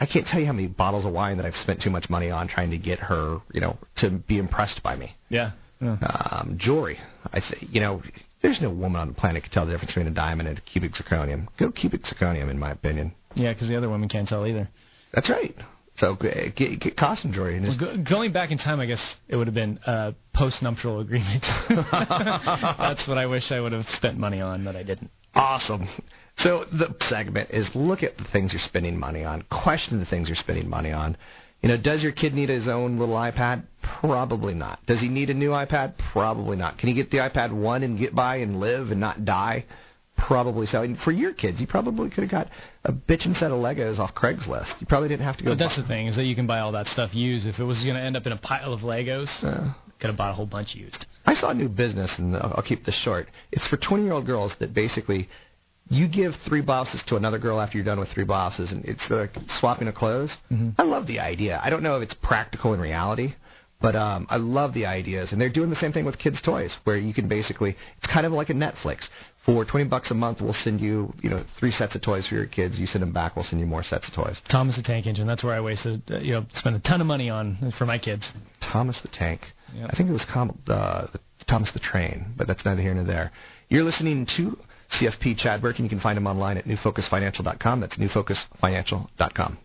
[0.00, 2.30] I can't tell you how many bottles of wine that I've spent too much money
[2.30, 5.14] on trying to get her, you know, to be impressed by me.
[5.28, 5.52] Yeah.
[5.80, 6.98] Um, jewelry.
[7.32, 8.02] I say, you know,
[8.42, 10.60] there's no woman on the planet could tell the difference between a diamond and a
[10.60, 11.46] cubic zirconium.
[11.58, 13.12] Go cubic zirconium, in my opinion.
[13.34, 14.68] Yeah, because the other women can't tell either.
[15.12, 15.54] That's right.
[15.98, 17.56] So get, get costume jewelry.
[17.56, 21.00] And Well, go, going back in time, I guess it would have been a post-nuptial
[21.00, 21.44] agreement.
[21.68, 25.10] That's what I wish I would have spent money on, but I didn't.
[25.34, 25.88] Awesome.
[26.38, 30.28] So the segment is look at the things you're spending money on, question the things
[30.28, 31.16] you're spending money on.
[31.62, 33.64] You know, does your kid need his own little iPad?
[34.00, 34.84] Probably not.
[34.86, 35.94] Does he need a new iPad?
[36.12, 36.76] Probably not.
[36.78, 39.64] Can he get the iPad one and get by and live and not die?
[40.18, 40.82] Probably so.
[40.82, 42.48] And for your kids, you probably could have got
[42.84, 44.80] a bitchin' set of Legos off Craigslist.
[44.80, 45.50] You probably didn't have to go.
[45.52, 47.46] But that's buy- the thing is that you can buy all that stuff used.
[47.46, 49.72] If it was going to end up in a pile of Legos, Uh.
[49.98, 51.06] could have bought a whole bunch used.
[51.24, 53.28] I saw a new business, and I'll I'll keep this short.
[53.52, 55.28] It's for 20 year old girls that basically
[55.88, 59.02] you give three blouses to another girl after you're done with three blouses, and it's
[59.08, 59.30] like
[59.60, 60.30] swapping of clothes.
[60.78, 61.60] I love the idea.
[61.62, 63.34] I don't know if it's practical in reality,
[63.80, 65.32] but um, I love the ideas.
[65.32, 68.26] And they're doing the same thing with kids' toys, where you can basically, it's kind
[68.26, 68.98] of like a Netflix.
[69.44, 72.34] For 20 bucks a month, we'll send you, you know, three sets of toys for
[72.34, 72.76] your kids.
[72.78, 74.36] You send them back, we'll send you more sets of toys.
[74.50, 75.28] Thomas the Tank Engine.
[75.28, 77.96] That's where I wasted, uh, you know, spent a ton of money on for my
[77.96, 78.28] kids.
[78.72, 79.42] Thomas the Tank.
[79.72, 79.90] Yep.
[79.92, 81.06] I think it was com- uh,
[81.48, 83.30] Thomas the Train, but that's neither here nor there.
[83.68, 84.56] You're listening to
[85.00, 85.84] CFP Chad Burton.
[85.84, 87.80] You can find him online at newfocusfinancial.com.
[87.80, 89.58] That's newfocusfinancial.com.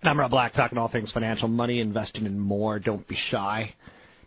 [0.00, 2.78] And I'm Rob Black, talking all things financial, money, investing, and more.
[2.78, 3.74] Don't be shy.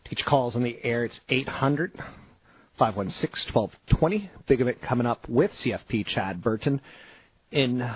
[0.09, 1.05] Your calls on the air.
[1.05, 1.93] It's 800
[2.77, 4.29] 516 1220.
[4.47, 6.81] Big event coming up with CFP Chad Burton
[7.51, 7.89] in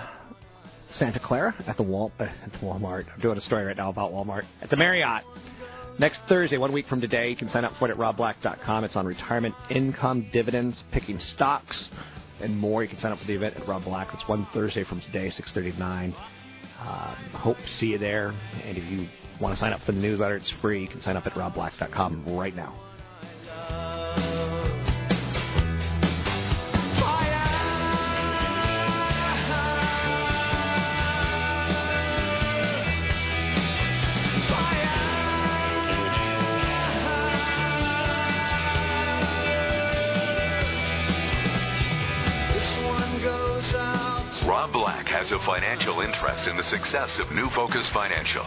[0.92, 3.04] Santa Clara at the, Wal- uh, at the Walmart.
[3.12, 4.44] I'm doing a story right now about Walmart.
[4.62, 5.24] At the Marriott.
[5.98, 8.84] Next Thursday, one week from today, you can sign up for it at robblack.com.
[8.84, 11.88] It's on retirement income, dividends, picking stocks,
[12.40, 12.82] and more.
[12.82, 14.08] You can sign up for the event at Rob Black.
[14.12, 16.14] It's one Thursday from today, 6:39.
[16.78, 18.34] Um, hope to see you there.
[18.62, 19.08] And if you
[19.40, 20.82] want to sign up for the newsletter, it's free.
[20.82, 22.74] You can sign up at robblack.com right now.
[45.26, 48.44] Has a financial interest in the success of New Focus Financial.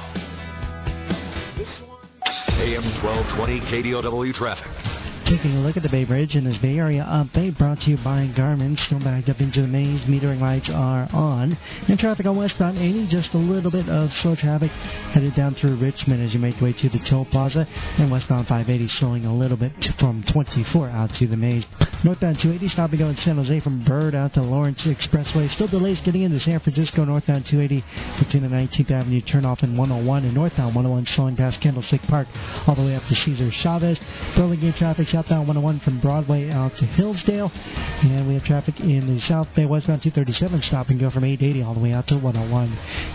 [2.56, 5.09] AM 1220 KDOW traffic.
[5.30, 7.98] Taking a look at the Bay Bridge in this Bay Area update brought to you
[7.98, 8.74] by Garmin.
[8.90, 10.02] Still backed up into the maze.
[10.10, 11.54] Metering lights are on.
[11.88, 14.72] And traffic on westbound 80, just a little bit of slow traffic
[15.14, 17.70] headed down through Richmond as you make your way to the toll plaza.
[18.02, 21.62] And westbound 580 slowing a little bit from 24 out to the maze.
[22.02, 25.46] Northbound 280 stop and go San Jose from Bird out to Lawrence Expressway.
[25.54, 27.06] Still delays getting into San Francisco.
[27.06, 27.86] Northbound 280
[28.18, 30.26] between the 19th Avenue turnoff and 101.
[30.26, 32.26] And northbound 101 slowing past Candlestick Park
[32.66, 34.02] all the way up to Cesar Chavez.
[34.34, 37.52] Burlingame traffic southbound 101 from Broadway out to Hillsdale.
[37.52, 41.60] And we have traffic in the South Bay westbound 237 stop and go from 880
[41.60, 42.40] all the way out to 101.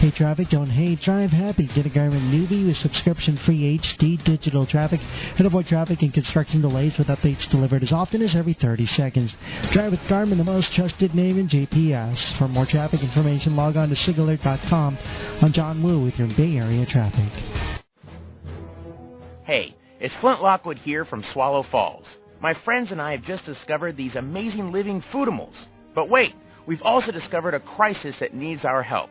[0.05, 1.64] Hey traffic, don't hate, drive happy.
[1.72, 6.61] Get a Garmin nüvi with subscription free HD digital traffic and avoid traffic and construction
[6.61, 9.32] delays with updates delivered as often as every 30 seconds.
[9.72, 12.20] Drive with Garmin, the most trusted name in GPS.
[12.36, 14.98] For more traffic information, log on to sigalert.com.
[15.40, 17.32] I'm John Woo with your Bay Area traffic.
[19.44, 19.74] Hey,
[20.05, 22.05] it's Flint Lockwood here from Swallow Falls.
[22.38, 25.55] My friends and I have just discovered these amazing living foodimals.
[25.94, 26.34] But wait,
[26.66, 29.09] we've also discovered a crisis that needs our help.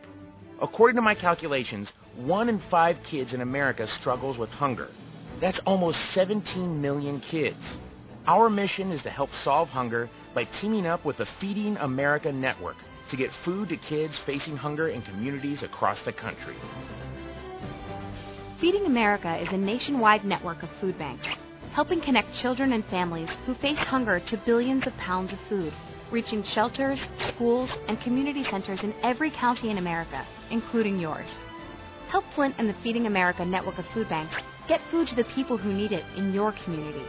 [0.62, 4.86] According to my calculations, one in five kids in America struggles with hunger.
[5.40, 7.58] That's almost 17 million kids.
[8.28, 12.76] Our mission is to help solve hunger by teaming up with the Feeding America Network
[13.10, 16.54] to get food to kids facing hunger in communities across the country.
[18.64, 21.26] Feeding America is a nationwide network of food banks,
[21.74, 25.70] helping connect children and families who face hunger to billions of pounds of food,
[26.10, 26.98] reaching shelters,
[27.28, 31.28] schools, and community centers in every county in America, including yours.
[32.08, 34.34] Help Flint and the Feeding America network of food banks
[34.66, 37.04] get food to the people who need it in your community.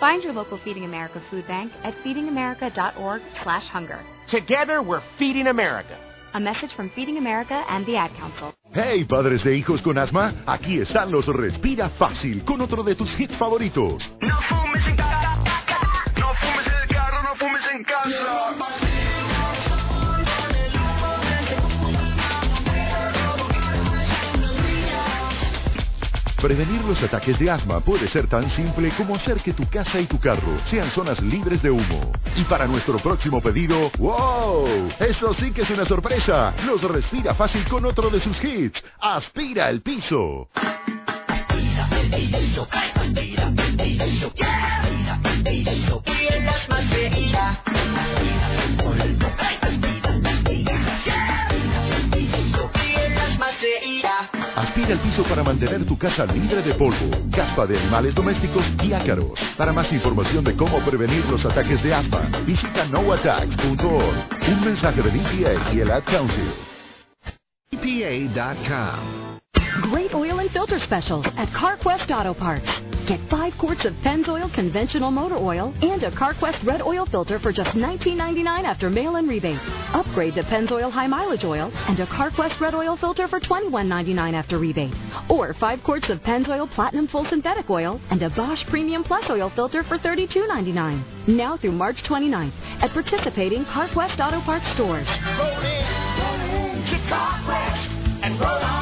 [0.00, 4.00] Find your local Feeding America food bank at feedingamerica.org/hunger.
[4.28, 5.96] Together, we're Feeding America.
[6.34, 8.52] A message from Feeding America and the Ad Council.
[8.72, 13.08] Hey, padres de hijos con asma, aquí están los Respira Fácil con otro de tus
[13.20, 14.02] hits favoritos.
[14.20, 15.44] No fumes en casa.
[16.18, 18.73] No fumes en el carro, no fumes en casa.
[26.44, 30.06] Prevenir los ataques de asma puede ser tan simple como hacer que tu casa y
[30.06, 32.12] tu carro sean zonas libres de humo.
[32.36, 34.90] Y para nuestro próximo pedido, ¡wow!
[35.00, 36.52] Eso sí que es una sorpresa.
[36.66, 38.78] Los respira fácil con otro de sus hits.
[39.00, 40.50] Aspira el piso.
[40.54, 42.68] Aspira el piso
[55.28, 59.38] para mantener tu casa libre de polvo, caspa de animales domésticos y ácaros.
[59.56, 64.14] Para más información de cómo prevenir los ataques de asma, visita noattacks.org.
[64.48, 66.52] Un mensaje del EPA y el Ad Council.
[67.70, 69.38] EPA.com.
[69.90, 72.93] Great oil and filter specials at CarQuest Auto Parts.
[73.06, 77.52] Get five quarts of Pennzoil conventional motor oil and a CarQuest red oil filter for
[77.52, 79.58] just $19.99 after mail-in rebate.
[79.92, 84.58] Upgrade to Pennzoil high mileage oil and a CarQuest red oil filter for $21.99 after
[84.58, 84.94] rebate.
[85.28, 89.52] Or five quarts of Pennzoil platinum full synthetic oil and a Bosch premium plus oil
[89.54, 91.28] filter for $32.99.
[91.28, 95.08] Now through March 29th at participating CarQuest Auto Parts stores.
[95.38, 95.84] Roll in,
[98.40, 98.73] roll in,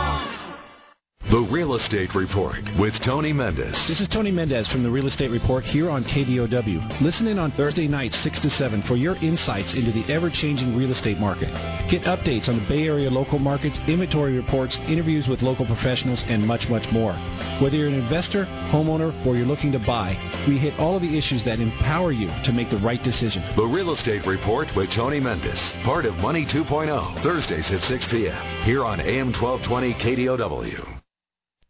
[1.33, 3.73] The Real Estate Report with Tony Mendez.
[3.89, 7.01] This is Tony Mendez from the Real Estate Report here on KDOW.
[7.01, 10.77] Listen in on Thursday nights 6 to 7 for your insights into the ever changing
[10.77, 11.49] real estate market.
[11.89, 16.45] Get updates on the Bay Area local markets, inventory reports, interviews with local professionals, and
[16.47, 17.17] much, much more.
[17.65, 20.13] Whether you're an investor, homeowner, or you're looking to buy,
[20.47, 23.41] we hit all of the issues that empower you to make the right decision.
[23.57, 25.57] The Real Estate Report with Tony Mendez,
[25.89, 26.93] part of Money 2.0,
[27.25, 28.69] Thursdays at 6 p.m.
[28.69, 31.02] here on AM 1220 KDOW.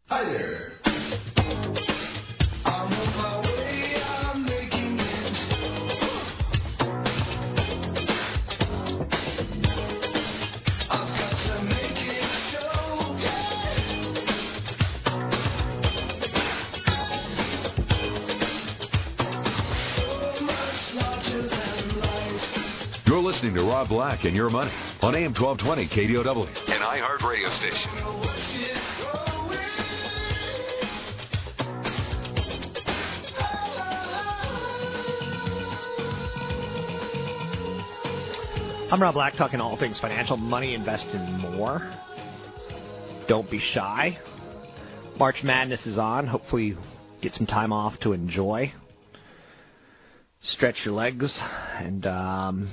[0.07, 0.73] Hi there.
[23.07, 27.49] You're listening to Rob Black and Your Money on AM 1220 KDOW, an iHeart radio
[27.49, 28.42] station.
[38.93, 41.81] I'm Rob Black, talking all things financial, money, investing, and more.
[43.27, 44.19] Don't be shy.
[45.17, 46.27] March Madness is on.
[46.27, 46.77] Hopefully, you
[47.19, 48.71] get some time off to enjoy.
[50.43, 51.35] Stretch your legs
[51.79, 52.71] and um,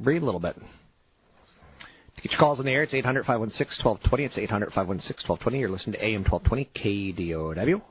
[0.00, 0.56] breathe a little bit.
[0.56, 4.24] To get your calls in the air, it's 800 516 1220.
[4.24, 5.58] It's 800 516 1220.
[5.58, 7.82] You're listening to AM 1220 KDOW.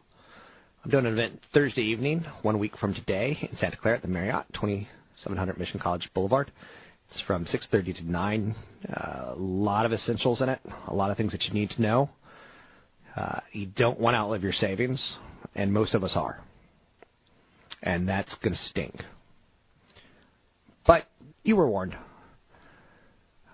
[0.84, 4.08] I'm doing an event Thursday evening, one week from today, in Santa Clara at the
[4.08, 6.52] Marriott, 2700 Mission College Boulevard.
[7.10, 8.56] It's from 6:30 to 9.
[8.90, 10.60] Uh, a lot of essentials in it.
[10.88, 12.10] A lot of things that you need to know.
[13.16, 15.16] Uh, you don't want to outlive your savings,
[15.56, 16.40] and most of us are,
[17.82, 18.96] and that's going to stink.
[20.86, 21.06] But
[21.44, 21.96] you were warned.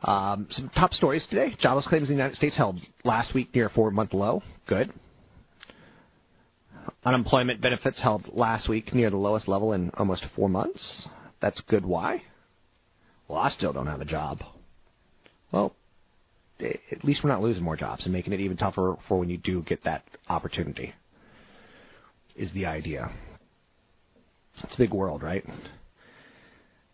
[0.04, 1.56] Um, some top stories today.
[1.60, 4.44] Jobless claims in the United States held last week near a four-month low.
[4.68, 4.92] Good.
[7.06, 11.08] Unemployment benefits held last week near the lowest level in almost four months.
[11.40, 11.86] That's good.
[11.86, 12.22] Why?
[13.34, 14.42] Well, I still don't have a job.
[15.52, 15.74] Well,
[16.60, 19.40] at least we're not losing more jobs and making it even tougher for when you
[19.40, 20.94] do get that opportunity.
[22.36, 23.10] Is the idea.
[24.54, 25.44] It's a big world, right?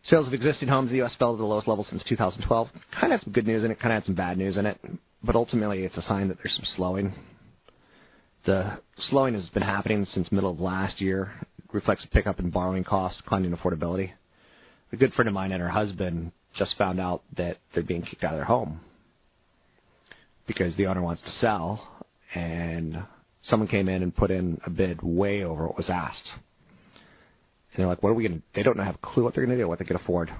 [0.03, 1.13] Sales of existing homes in the U.S.
[1.19, 2.69] fell to the lowest level since 2012.
[2.93, 4.65] Kind of had some good news in it, kind of had some bad news in
[4.65, 4.79] it,
[5.21, 7.13] but ultimately it's a sign that there's some slowing.
[8.45, 11.33] The slowing has been happening since middle of last year.
[11.57, 14.11] It reflects a pickup in borrowing costs, declining affordability.
[14.91, 18.23] A good friend of mine and her husband just found out that they're being kicked
[18.23, 18.79] out of their home
[20.47, 21.87] because the owner wants to sell,
[22.33, 22.97] and
[23.43, 26.27] someone came in and put in a bid way over what was asked.
[27.71, 29.45] And they're like, "What are we going to?" They don't have a clue what they're
[29.45, 30.31] going to do, what they can afford.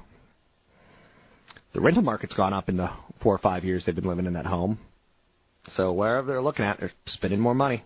[1.74, 2.90] The rental market's gone up in the
[3.22, 4.80] four or five years they've been living in that home.
[5.76, 7.84] So wherever they're looking at, they're spending more money.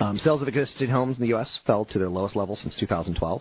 [0.00, 1.58] Um, sales of existing homes in the U.S.
[1.66, 3.40] fell to their lowest level since 2012.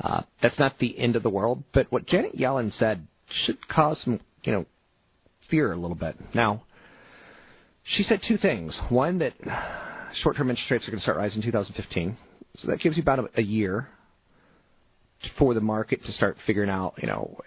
[0.00, 3.06] Uh, that's not the end of the world, but what Janet Yellen said
[3.44, 4.66] should cause some, you know,
[5.50, 6.16] fear a little bit.
[6.34, 6.64] Now,
[7.84, 8.78] she said two things.
[8.88, 9.32] One, that
[10.22, 12.16] short-term interest rates are going to start rising in 2015,
[12.56, 13.88] so that gives you about a, a year
[15.38, 17.38] for the market to start figuring out, you know,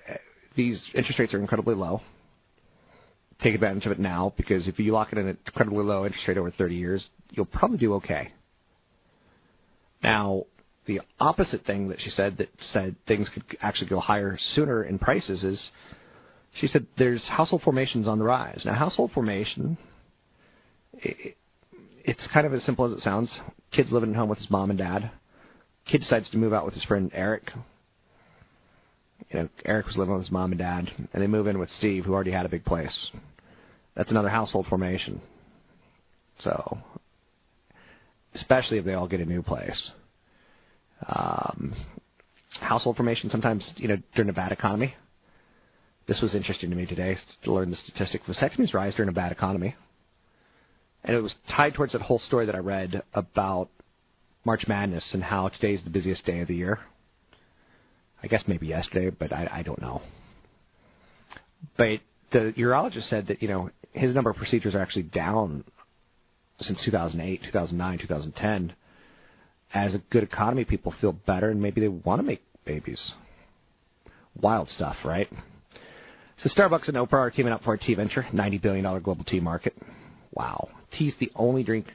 [0.55, 2.01] these interest rates are incredibly low.
[3.41, 6.27] Take advantage of it now because if you lock it in an incredibly low interest
[6.27, 8.33] rate over 30 years, you'll probably do okay.
[10.03, 10.45] Now,
[10.89, 14.97] the opposite thing that she said that said things could actually go higher sooner in
[14.97, 15.69] prices is
[16.59, 18.63] she said there's household formations on the rise.
[18.65, 19.77] Now, household formation,
[20.93, 21.37] it,
[22.03, 23.39] it's kind of as simple as it sounds.
[23.71, 25.11] Kids living at home with his mom and dad.
[25.85, 27.51] Kid decides to move out with his friend Eric.
[29.29, 31.69] You know, Eric was living with his mom and dad, and they move in with
[31.69, 33.11] Steve, who already had a big place.
[33.95, 35.21] That's another household formation.
[36.39, 36.79] So,
[38.33, 39.91] especially if they all get a new place.
[41.07, 41.75] Um,
[42.61, 44.95] household formation sometimes, you know, during a bad economy.
[46.07, 48.21] This was interesting to me today to learn the statistic.
[48.23, 49.75] Vasectomies rise during a bad economy.
[51.03, 53.69] And it was tied towards that whole story that I read about
[54.43, 56.79] March Madness and how today's the busiest day of the year.
[58.21, 60.01] I guess maybe yesterday, but I, I don't know.
[61.77, 61.99] But
[62.31, 65.63] the urologist said that, you know, his number of procedures are actually down
[66.59, 68.75] since 2008, 2009, 2010.
[69.73, 73.11] As a good economy, people feel better and maybe they want to make babies.
[74.41, 75.27] Wild stuff, right?
[76.43, 79.39] So Starbucks and Oprah are teaming up for a tea venture, $90 billion global tea
[79.39, 79.75] market.
[80.33, 80.69] Wow.
[80.97, 81.85] Tea's the only drink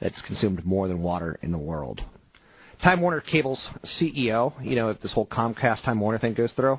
[0.00, 2.00] that's consumed more than water in the world.
[2.82, 3.66] Time Warner Cable's
[4.00, 6.78] CEO, you know, if this whole Comcast Time Warner thing goes through,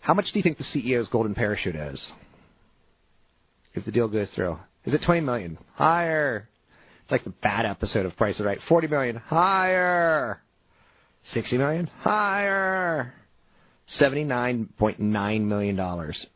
[0.00, 2.10] how much do you think the CEO's golden parachute is?
[3.76, 4.58] if the deal goes through?
[4.84, 5.58] Is it 20 million?
[5.74, 6.48] Higher.
[7.06, 8.58] It's like the bad episode of Price is Right.
[8.68, 9.14] 40 million.
[9.14, 10.40] Higher.
[11.34, 11.86] 60 million.
[12.00, 13.14] Higher.
[14.00, 16.26] 79.9 million dollars.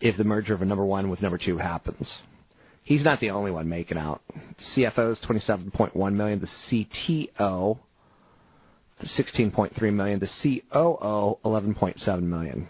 [0.00, 2.16] If the merger of a number one with number two happens.
[2.84, 4.22] He's not the only one making out.
[4.74, 6.40] CFO's 27.1 million.
[6.40, 6.86] The
[7.36, 7.78] CTO,
[8.98, 10.20] the 16.3 million.
[10.20, 12.66] The COO, 11.7 million.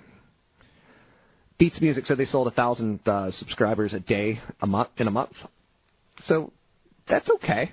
[1.57, 5.13] Beats Music said they sold a thousand uh, subscribers a day a month in a
[5.13, 5.35] month.
[6.25, 6.53] So
[7.09, 7.73] that's okay.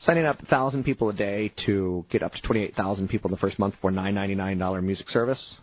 [0.00, 3.32] Signing up a thousand people a day to get up to twenty-eight thousand people in
[3.32, 5.56] the first month for nine ninety-nine dollar music service.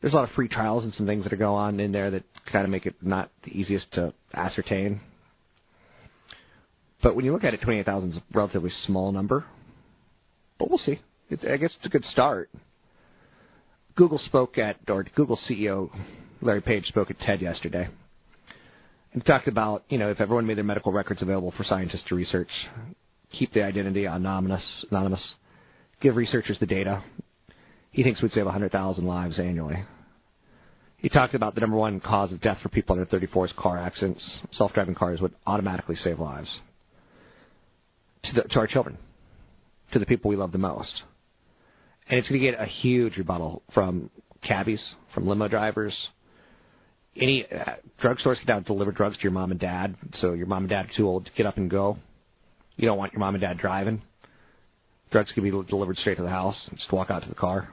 [0.00, 2.10] There's a lot of free trials and some things that are going on in there
[2.10, 5.00] that kind of make it not the easiest to ascertain.
[7.02, 9.44] But when you look at it, twenty-eight thousand is a relatively small number.
[10.58, 11.00] But we'll see.
[11.30, 12.50] It, I guess it's a good start.
[13.96, 15.90] Google spoke at, or Google CEO
[16.42, 17.88] Larry Page spoke at TED yesterday
[19.12, 22.14] and talked about, you know, if everyone made their medical records available for scientists to
[22.14, 22.48] research,
[23.30, 25.34] keep the identity anonymous, anonymous,
[26.00, 27.02] give researchers the data.
[27.90, 29.84] He thinks we'd save 100,000 lives annually.
[30.98, 33.78] He talked about the number one cause of death for people under 34 is car
[33.78, 34.40] accidents.
[34.52, 36.60] Self-driving cars would automatically save lives
[38.24, 38.98] to, the, to our children,
[39.92, 41.02] to the people we love the most.
[42.08, 44.10] And it's going to get a huge rebuttal from
[44.46, 46.08] cabbies, from limo drivers.
[47.16, 50.62] Any uh, drugstores can now deliver drugs to your mom and dad, so your mom
[50.62, 51.96] and dad are too old to get up and go.
[52.76, 54.02] You don't want your mom and dad driving.
[55.10, 56.70] Drugs can be delivered straight to the house.
[56.74, 57.68] Just walk out to the car.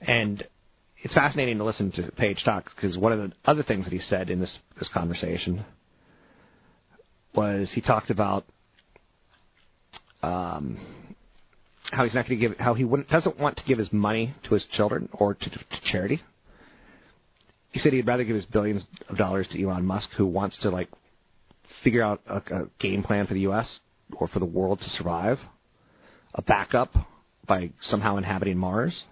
[0.00, 0.44] And
[1.02, 4.00] it's fascinating to listen to Page talk because one of the other things that he
[4.00, 5.64] said in this this conversation
[7.34, 8.44] was he talked about
[10.22, 10.78] um,
[11.92, 14.54] how he's not going to give how he doesn't want to give his money to
[14.54, 16.20] his children or to, to charity.
[17.72, 20.70] He said he'd rather give his billions of dollars to Elon Musk, who wants to
[20.70, 20.88] like
[21.84, 23.80] figure out a, a game plan for the U.S.
[24.16, 25.38] or for the world to survive,
[26.34, 26.92] a backup
[27.46, 29.04] by somehow inhabiting Mars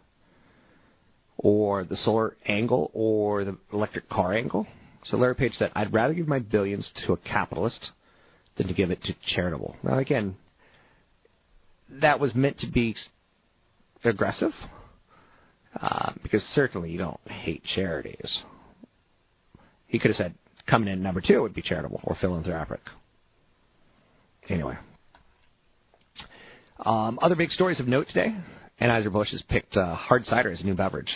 [1.38, 4.66] or the solar angle or the electric car angle.
[5.04, 7.90] So Larry Page said, I'd rather give my billions to a capitalist
[8.56, 9.76] than to give it to charitable.
[9.82, 10.36] Now, again,
[11.88, 12.96] that was meant to be
[14.02, 14.52] aggressive,
[15.80, 18.42] uh, because certainly you don't hate charities.
[19.86, 20.34] He could have said,
[20.68, 22.80] coming in number two would be charitable or philanthropic.
[24.48, 24.76] Anyway.
[26.84, 28.36] Um, other big stories of note today
[28.80, 31.12] Anheuser-Busch has picked uh, hard cider as a new beverage.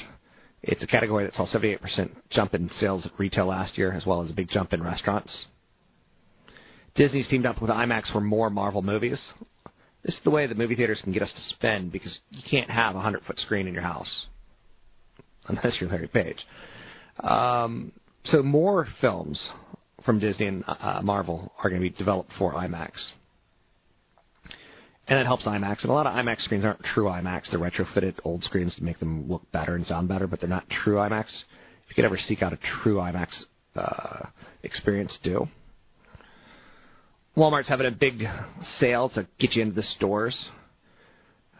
[0.63, 4.23] It's a category that saw 78% jump in sales at retail last year, as well
[4.23, 5.47] as a big jump in restaurants.
[6.95, 9.29] Disney's teamed up with IMAX for more Marvel movies.
[10.05, 12.71] This is the way the movie theaters can get us to spend because you can't
[12.71, 14.27] have a 100 foot screen in your house
[15.51, 16.39] unless you're Larry Page.
[17.21, 17.93] Um,
[18.25, 19.51] so more films
[20.05, 22.93] from Disney and uh, Marvel are going to be developed for IMAX
[25.11, 25.83] and that helps IMAX.
[25.83, 29.01] And a lot of IMAX screens aren't true IMAX; they're retrofitted old screens to make
[29.01, 31.25] them look better and sound better, but they're not true IMAX.
[31.27, 33.43] If you could ever seek out a true IMAX
[33.75, 34.27] uh,
[34.63, 35.49] experience, do.
[37.37, 38.23] Walmart's having a big
[38.79, 40.47] sale to get you into the stores.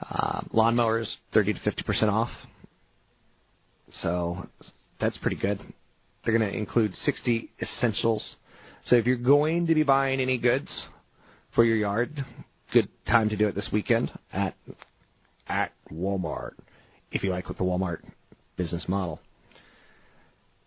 [0.01, 2.31] Uh, lawnmowers, 30 to 50 percent off.
[3.95, 4.47] So
[5.01, 5.61] that's pretty good.
[6.25, 8.37] They're going to include 60 essentials.
[8.85, 10.87] So if you're going to be buying any goods
[11.55, 12.25] for your yard,
[12.73, 14.55] good time to do it this weekend at
[15.49, 16.53] at Walmart,
[17.11, 17.99] if you like with the Walmart
[18.57, 19.19] business model.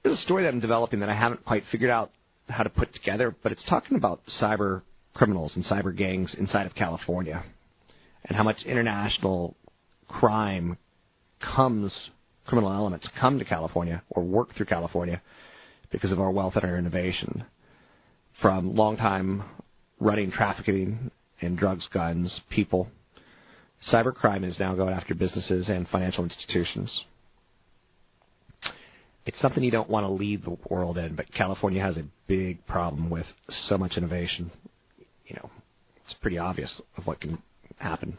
[0.03, 2.11] There's a story that I'm developing that I haven't quite figured out
[2.49, 4.81] how to put together, but it's talking about cyber
[5.13, 7.45] criminals and cyber gangs inside of California
[8.25, 9.55] and how much international
[10.07, 10.77] crime
[11.39, 12.09] comes,
[12.45, 15.21] criminal elements come to California or work through California
[15.91, 17.45] because of our wealth and our innovation.
[18.41, 19.43] From long-time
[19.99, 22.87] running trafficking in drugs, guns, people.
[23.91, 27.03] Cybercrime is now going after businesses and financial institutions.
[29.25, 32.65] It's something you don't want to lead the world in, but California has a big
[32.65, 33.25] problem with
[33.67, 34.51] so much innovation.
[35.27, 35.49] You know,
[36.03, 37.41] it's pretty obvious of what can
[37.77, 38.17] happen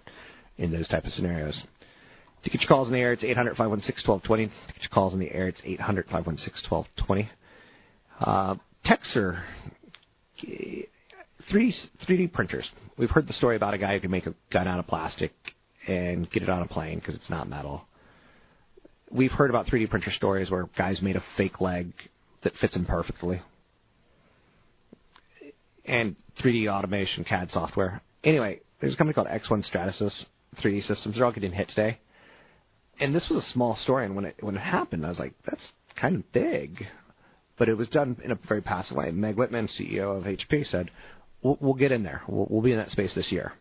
[0.56, 1.62] in those type of scenarios.
[2.44, 4.46] To get your calls in the air, it's 800 516 1220.
[4.46, 7.30] To get your calls in the air, it's 800 516 1220.
[8.20, 8.54] Uh,
[8.86, 9.42] Texer
[11.50, 11.72] 3D,
[12.06, 12.68] 3D printers.
[12.98, 15.32] We've heard the story about a guy who can make a gun out of plastic
[15.88, 17.86] and get it on a plane because it's not metal.
[19.10, 21.92] We've heard about 3D printer stories where guys made a fake leg
[22.42, 23.40] that fits him perfectly.
[25.86, 28.02] And 3D automation CAD software.
[28.22, 30.24] Anyway, there's a company called ExOne Stratasys
[30.62, 31.16] 3D Systems.
[31.16, 31.98] They're all getting hit today.
[33.00, 35.34] And this was a small story, and when it when it happened, I was like,
[35.46, 36.84] that's kind of big,
[37.58, 39.10] but it was done in a very passive way.
[39.10, 40.90] Meg Whitman, CEO of HP, said,
[41.42, 42.22] "We'll, we'll get in there.
[42.28, 43.52] We'll, we'll be in that space this year."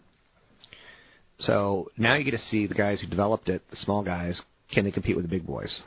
[1.39, 4.41] So now you get to see the guys who developed it, the small guys,
[4.71, 5.81] can they compete with the big boys?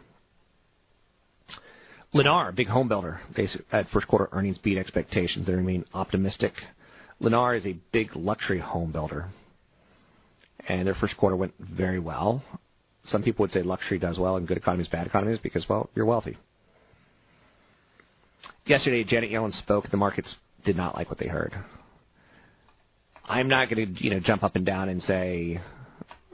[2.15, 5.47] Lennar, big home builder, they had first quarter earnings beat expectations.
[5.47, 6.53] They remain optimistic.
[7.21, 9.29] Lennar is a big luxury home builder,
[10.69, 12.43] and their first quarter went very well.
[13.07, 16.07] Some people would say luxury does well in good economies, bad economies, because well, you're
[16.07, 16.37] wealthy.
[18.67, 19.89] Yesterday, Janet Yellen spoke.
[19.91, 20.35] The markets
[20.65, 21.55] did not like what they heard.
[23.25, 25.61] I'm not going to, you know, jump up and down and say,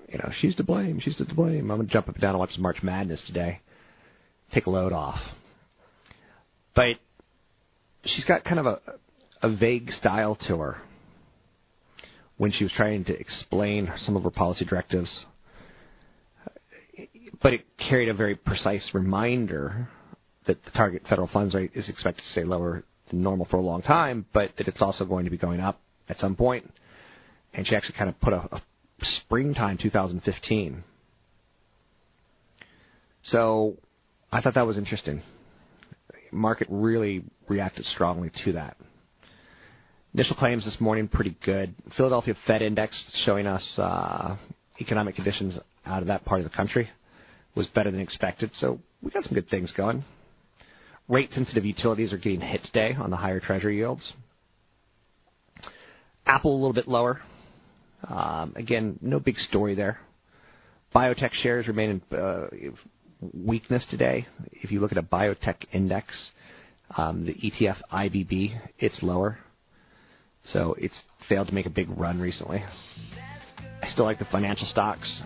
[0.09, 1.70] you know, she's to blame, she's to blame.
[1.70, 3.61] I'm going to jump up and down and watch March Madness today.
[4.53, 5.19] Take a load off.
[6.74, 6.97] But
[8.05, 8.81] she's got kind of a,
[9.43, 10.77] a vague style to her
[12.36, 15.24] when she was trying to explain some of her policy directives.
[17.43, 19.89] But it carried a very precise reminder
[20.47, 23.60] that the target federal funds rate is expected to stay lower than normal for a
[23.60, 26.70] long time, but that it's also going to be going up at some point.
[27.52, 28.62] And she actually kind of put a, a
[29.01, 30.85] springtime 2015.
[33.24, 33.77] So
[34.31, 35.23] I thought that was interesting.
[36.31, 38.77] Market really reacted strongly to that.
[40.14, 41.74] Initial claims this morning pretty good.
[41.97, 44.36] Philadelphia Fed Index showing us uh,
[44.81, 46.89] economic conditions out of that part of the country
[47.55, 48.51] was better than expected.
[48.55, 50.05] So we got some good things going.
[51.09, 54.12] Rate sensitive utilities are getting hit today on the higher treasury yields.
[56.27, 57.20] Apple a little bit lower.
[58.09, 60.01] Um, again, no big story there.
[60.95, 62.47] Biotech shares remain in uh,
[63.33, 64.27] weakness today.
[64.53, 66.31] If you look at a biotech index,
[66.97, 69.39] um, the ETF IBB, it's lower.
[70.45, 72.65] So it's failed to make a big run recently.
[73.83, 75.23] I still like the financial stocks.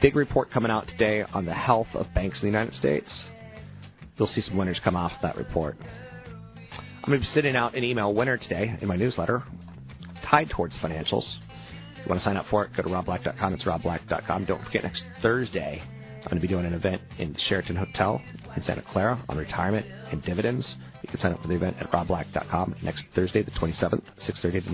[0.00, 3.26] Big report coming out today on the health of banks in the United States.
[4.16, 5.76] You'll see some winners come off that report.
[5.82, 9.42] I'm going to be sending out an email winner today in my newsletter
[10.30, 11.24] tied towards financials.
[11.92, 13.54] If you want to sign up for it, go to robblack.com.
[13.54, 14.44] It's robblack.com.
[14.44, 18.20] Don't forget, next Thursday, I'm going to be doing an event in the Sheraton Hotel
[18.56, 20.76] in Santa Clara on retirement and dividends.
[21.02, 24.70] You can sign up for the event at robblack.com next Thursday, the 27th, 6.30 to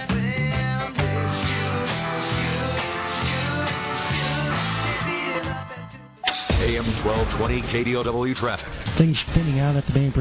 [0.00, 0.11] 9.
[6.62, 8.68] AM 1220 KDOW traffic.
[8.96, 10.20] Things spinning out at the main Bridge.